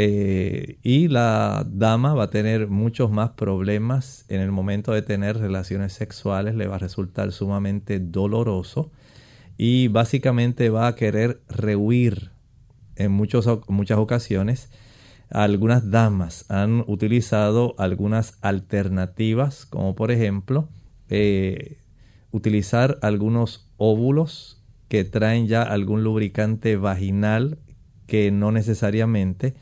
eh, 0.00 0.78
y 0.84 1.08
la 1.08 1.66
dama 1.68 2.14
va 2.14 2.24
a 2.24 2.30
tener 2.30 2.68
muchos 2.68 3.10
más 3.10 3.30
problemas 3.30 4.24
en 4.28 4.40
el 4.40 4.52
momento 4.52 4.92
de 4.92 5.02
tener 5.02 5.38
relaciones 5.38 5.92
sexuales, 5.92 6.54
le 6.54 6.68
va 6.68 6.76
a 6.76 6.78
resultar 6.78 7.32
sumamente 7.32 7.98
doloroso 7.98 8.92
y 9.56 9.88
básicamente 9.88 10.70
va 10.70 10.86
a 10.86 10.94
querer 10.94 11.40
rehuir 11.48 12.30
en 12.94 13.10
muchos, 13.10 13.48
muchas 13.66 13.98
ocasiones. 13.98 14.70
Algunas 15.30 15.90
damas 15.90 16.48
han 16.48 16.84
utilizado 16.86 17.74
algunas 17.76 18.38
alternativas, 18.40 19.66
como 19.66 19.96
por 19.96 20.12
ejemplo 20.12 20.68
eh, 21.10 21.78
utilizar 22.30 23.00
algunos 23.02 23.68
óvulos 23.78 24.62
que 24.86 25.02
traen 25.02 25.48
ya 25.48 25.64
algún 25.64 26.04
lubricante 26.04 26.76
vaginal 26.76 27.58
que 28.06 28.30
no 28.30 28.52
necesariamente 28.52 29.54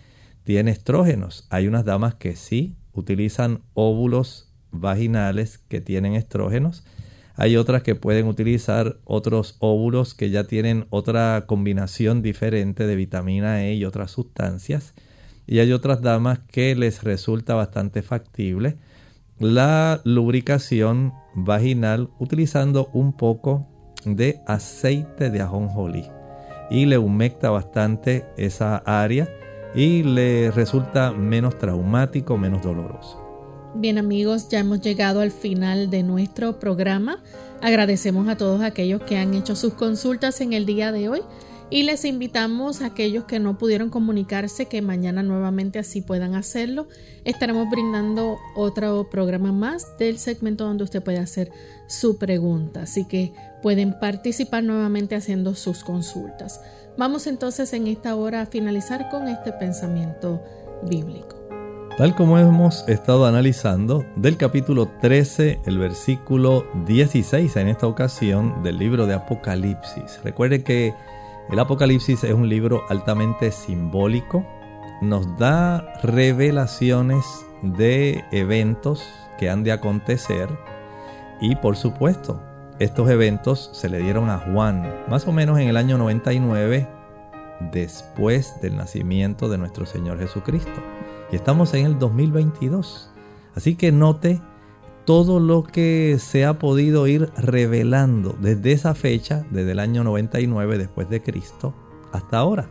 tiene 0.46 0.70
estrógenos. 0.70 1.44
Hay 1.50 1.66
unas 1.66 1.84
damas 1.84 2.14
que 2.14 2.36
sí 2.36 2.76
utilizan 2.92 3.62
óvulos 3.74 4.48
vaginales 4.70 5.58
que 5.58 5.80
tienen 5.80 6.14
estrógenos. 6.14 6.84
Hay 7.34 7.56
otras 7.56 7.82
que 7.82 7.96
pueden 7.96 8.28
utilizar 8.28 9.00
otros 9.04 9.56
óvulos 9.58 10.14
que 10.14 10.30
ya 10.30 10.44
tienen 10.44 10.86
otra 10.90 11.46
combinación 11.48 12.22
diferente 12.22 12.86
de 12.86 12.94
vitamina 12.94 13.64
E 13.64 13.74
y 13.74 13.84
otras 13.84 14.12
sustancias. 14.12 14.94
Y 15.48 15.58
hay 15.58 15.72
otras 15.72 16.00
damas 16.00 16.38
que 16.46 16.76
les 16.76 17.02
resulta 17.02 17.56
bastante 17.56 18.02
factible 18.02 18.76
la 19.40 20.00
lubricación 20.04 21.12
vaginal 21.34 22.08
utilizando 22.20 22.88
un 22.92 23.16
poco 23.16 23.66
de 24.04 24.38
aceite 24.46 25.28
de 25.28 25.40
ajonjolí 25.40 26.04
y 26.70 26.86
le 26.86 26.98
humecta 26.98 27.50
bastante 27.50 28.24
esa 28.36 28.76
área 28.76 29.28
y 29.76 30.02
le 30.02 30.50
resulta 30.50 31.12
menos 31.12 31.58
traumático, 31.58 32.38
menos 32.38 32.62
doloroso. 32.62 33.22
Bien 33.74 33.98
amigos, 33.98 34.48
ya 34.48 34.60
hemos 34.60 34.80
llegado 34.80 35.20
al 35.20 35.30
final 35.30 35.90
de 35.90 36.02
nuestro 36.02 36.58
programa. 36.58 37.22
Agradecemos 37.60 38.26
a 38.28 38.36
todos 38.36 38.62
aquellos 38.62 39.02
que 39.02 39.18
han 39.18 39.34
hecho 39.34 39.54
sus 39.54 39.74
consultas 39.74 40.40
en 40.40 40.54
el 40.54 40.64
día 40.64 40.92
de 40.92 41.10
hoy 41.10 41.20
y 41.68 41.82
les 41.82 42.06
invitamos 42.06 42.80
a 42.80 42.86
aquellos 42.86 43.24
que 43.24 43.38
no 43.38 43.58
pudieron 43.58 43.90
comunicarse 43.90 44.66
que 44.66 44.80
mañana 44.80 45.22
nuevamente 45.22 45.78
así 45.78 46.00
puedan 46.00 46.34
hacerlo. 46.34 46.88
Estaremos 47.24 47.68
brindando 47.68 48.38
otro 48.54 49.10
programa 49.10 49.52
más 49.52 49.98
del 49.98 50.18
segmento 50.18 50.64
donde 50.64 50.84
usted 50.84 51.02
puede 51.02 51.18
hacer 51.18 51.50
su 51.86 52.16
pregunta, 52.16 52.82
así 52.82 53.04
que 53.04 53.34
pueden 53.62 53.98
participar 53.98 54.64
nuevamente 54.64 55.16
haciendo 55.16 55.54
sus 55.54 55.84
consultas. 55.84 56.60
Vamos 56.98 57.26
entonces 57.26 57.74
en 57.74 57.88
esta 57.88 58.14
hora 58.14 58.40
a 58.40 58.46
finalizar 58.46 59.10
con 59.10 59.28
este 59.28 59.52
pensamiento 59.52 60.42
bíblico. 60.88 61.36
Tal 61.98 62.14
como 62.14 62.38
hemos 62.38 62.88
estado 62.88 63.26
analizando 63.26 64.06
del 64.16 64.38
capítulo 64.38 64.88
13, 65.02 65.60
el 65.66 65.78
versículo 65.78 66.66
16 66.86 67.54
en 67.56 67.68
esta 67.68 67.86
ocasión 67.86 68.62
del 68.62 68.78
libro 68.78 69.06
de 69.06 69.12
Apocalipsis. 69.12 70.20
Recuerde 70.24 70.64
que 70.64 70.94
el 71.50 71.58
Apocalipsis 71.58 72.24
es 72.24 72.32
un 72.32 72.48
libro 72.48 72.82
altamente 72.88 73.52
simbólico, 73.52 74.46
nos 75.02 75.36
da 75.36 76.00
revelaciones 76.02 77.26
de 77.62 78.24
eventos 78.32 79.02
que 79.38 79.50
han 79.50 79.64
de 79.64 79.72
acontecer 79.72 80.48
y 81.42 81.56
por 81.56 81.76
supuesto 81.76 82.40
estos 82.78 83.08
eventos 83.08 83.70
se 83.72 83.88
le 83.88 83.98
dieron 83.98 84.28
a 84.28 84.38
Juan 84.38 84.92
más 85.08 85.26
o 85.26 85.32
menos 85.32 85.58
en 85.58 85.68
el 85.68 85.76
año 85.76 85.96
99 85.96 86.86
después 87.72 88.60
del 88.60 88.76
nacimiento 88.76 89.48
de 89.48 89.58
nuestro 89.58 89.86
Señor 89.86 90.18
Jesucristo. 90.18 90.82
Y 91.32 91.36
estamos 91.36 91.72
en 91.74 91.86
el 91.86 91.98
2022. 91.98 93.10
Así 93.54 93.76
que 93.76 93.92
note 93.92 94.40
todo 95.06 95.40
lo 95.40 95.62
que 95.62 96.18
se 96.20 96.44
ha 96.44 96.58
podido 96.58 97.06
ir 97.06 97.30
revelando 97.36 98.36
desde 98.40 98.72
esa 98.72 98.94
fecha, 98.94 99.46
desde 99.50 99.72
el 99.72 99.78
año 99.78 100.04
99 100.04 100.78
después 100.78 101.08
de 101.08 101.22
Cristo, 101.22 101.72
hasta 102.12 102.38
ahora. 102.38 102.68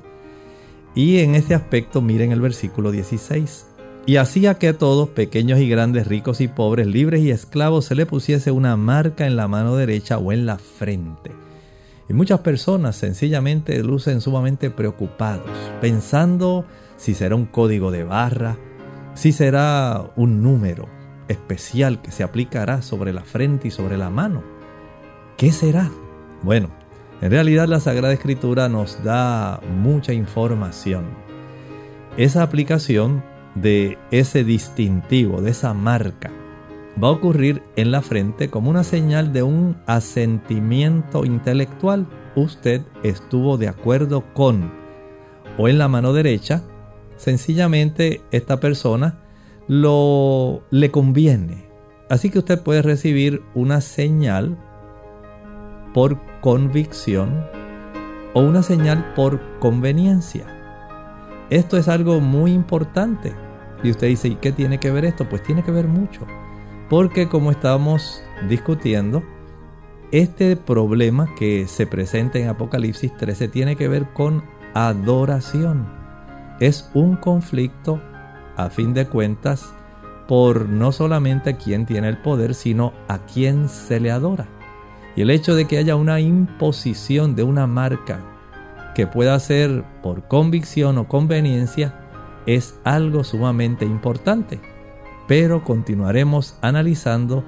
Y 0.94 1.20
en 1.20 1.34
este 1.36 1.56
aspecto 1.56 2.02
miren 2.02 2.32
el 2.32 2.42
versículo 2.42 2.92
16. 2.92 3.75
Y 4.08 4.18
hacía 4.18 4.56
que 4.56 4.74
todos, 4.74 5.10
pequeños 5.10 5.60
y 5.60 5.68
grandes, 5.68 6.06
ricos 6.08 6.40
y 6.40 6.48
pobres, 6.48 6.86
libres 6.86 7.22
y 7.22 7.32
esclavos, 7.32 7.86
se 7.86 7.96
le 7.96 8.06
pusiese 8.06 8.52
una 8.52 8.78
marca 8.78 9.26
en 9.26 9.36
la 9.36 9.48
mano 9.48 9.76
derecha 9.76 10.20
o 10.20 10.32
en 10.32 10.46
la 10.46 10.60
frente. 10.60 11.32
Y 12.08 12.14
muchas 12.14 12.42
personas 12.42 12.96
sencillamente 12.96 13.82
lucen 13.82 14.22
sumamente 14.22 14.70
preocupados, 14.70 15.50
pensando 15.82 16.66
si 16.98 17.16
será 17.16 17.36
un 17.36 17.48
código 17.48 17.90
de 17.90 18.04
barra, 18.04 18.58
si 19.16 19.32
será 19.32 20.12
un 20.16 20.44
número 20.44 20.88
especial 21.28 22.04
que 22.04 22.12
se 22.12 22.22
aplicará 22.22 22.84
sobre 22.84 23.12
la 23.12 23.24
frente 23.24 23.70
y 23.70 23.72
sobre 23.72 23.98
la 23.98 24.12
mano. 24.12 24.44
¿Qué 25.36 25.52
será? 25.52 25.90
Bueno, 26.44 26.70
en 27.22 27.32
realidad 27.32 27.68
la 27.68 27.80
Sagrada 27.80 28.14
Escritura 28.14 28.70
nos 28.70 29.04
da 29.04 29.60
mucha 29.82 30.14
información. 30.14 31.06
Esa 32.18 32.44
aplicación 32.44 33.24
de 33.56 33.98
ese 34.12 34.44
distintivo, 34.44 35.42
de 35.42 35.52
esa 35.52 35.74
marca, 35.74 36.32
va 37.02 37.10
a 37.10 37.12
ocurrir 37.12 37.64
en 37.76 37.92
la 37.92 38.02
frente 38.02 38.50
como 38.50 38.70
una 38.70 38.84
señal 38.84 39.34
de 39.34 39.44
un 39.44 39.78
asentimiento 39.86 41.26
intelectual. 41.26 42.08
Usted 42.36 42.82
estuvo 43.04 43.58
de 43.58 43.68
acuerdo 43.68 44.24
con. 44.34 44.72
O 45.58 45.68
en 45.68 45.78
la 45.78 45.88
mano 45.88 46.14
derecha, 46.14 46.64
sencillamente 47.16 48.22
esta 48.32 48.60
persona 48.60 49.20
lo 49.68 50.64
le 50.70 50.92
conviene. 50.92 51.66
Así 52.10 52.30
que 52.30 52.40
usted 52.40 52.62
puede 52.62 52.82
recibir 52.82 53.42
una 53.56 53.82
señal 53.82 54.58
por 55.94 56.20
convicción 56.42 57.46
o 58.34 58.42
una 58.42 58.62
señal 58.62 59.14
por 59.16 59.42
conveniencia. 59.60 60.46
Esto 61.50 61.78
es 61.78 61.88
algo 61.88 62.20
muy 62.20 62.52
importante. 62.52 63.34
Y 63.86 63.92
usted 63.92 64.08
dice, 64.08 64.30
¿y 64.30 64.36
qué 64.36 64.52
tiene 64.52 64.80
que 64.80 64.90
ver 64.90 65.06
esto? 65.06 65.30
Pues 65.30 65.44
tiene 65.44 65.62
que 65.64 65.70
ver 65.70 65.88
mucho. 65.88 66.22
Porque 66.90 67.30
como 67.30 67.52
estamos 67.52 68.24
discutiendo, 68.50 69.22
este 70.12 70.56
problema 70.56 71.30
que 71.36 71.68
se 71.68 71.86
presenta 71.86 72.40
en 72.40 72.48
Apocalipsis 72.48 73.16
13 73.16 73.48
tiene 73.50 73.76
que 73.76 73.88
ver 73.88 74.12
con 74.14 74.44
adoración. 74.74 75.88
Es 76.60 76.90
un 76.96 77.16
conflicto 77.16 78.02
a 78.58 78.72
fin 78.72 78.96
de 78.96 79.06
cuentas, 79.06 79.72
por 80.28 80.68
no 80.68 80.92
solamente 80.92 81.56
quien 81.56 81.86
tiene 81.86 82.08
el 82.08 82.18
poder, 82.18 82.56
sino 82.56 82.92
a 83.08 83.20
quien 83.20 83.70
se 83.70 84.00
le 84.00 84.10
adora. 84.10 84.48
Y 85.16 85.22
el 85.22 85.30
hecho 85.30 85.54
de 85.54 85.66
que 85.66 85.78
haya 85.78 85.96
una 85.96 86.20
imposición 86.20 87.36
de 87.36 87.44
una 87.44 87.68
marca 87.68 88.20
que 88.96 89.06
pueda 89.06 89.38
ser 89.40 89.84
por 90.02 90.28
convicción 90.28 90.98
o 90.98 91.08
conveniencia 91.08 92.05
es 92.46 92.76
algo 92.84 93.24
sumamente 93.24 93.86
importante. 93.86 94.60
Pero 95.28 95.64
continuaremos 95.64 96.56
analizando 96.62 97.44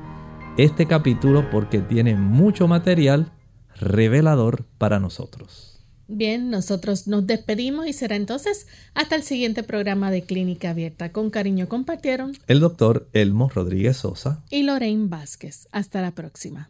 este 0.57 0.87
capítulo 0.87 1.49
porque 1.51 1.79
tiene 1.79 2.15
mucho 2.15 2.67
material 2.67 3.31
revelador 3.75 4.65
para 4.77 4.99
nosotros. 4.99 5.77
Bien, 6.09 6.49
nosotros 6.49 7.07
nos 7.07 7.27
despedimos 7.27 7.85
y 7.85 7.93
será 7.93 8.15
entonces 8.15 8.67
hasta 8.93 9.15
el 9.15 9.23
siguiente 9.23 9.61
programa 9.61 10.09
de 10.09 10.23
Clínica 10.23 10.69
Abierta. 10.69 11.11
Con 11.11 11.29
cariño 11.29 11.67
compartieron 11.67 12.31
el 12.47 12.61
doctor 12.61 13.09
Elmo 13.11 13.49
Rodríguez 13.49 13.97
Sosa 13.97 14.43
y 14.49 14.63
Lorraine 14.63 15.09
Vázquez. 15.09 15.67
Hasta 15.71 16.01
la 16.01 16.11
próxima. 16.11 16.69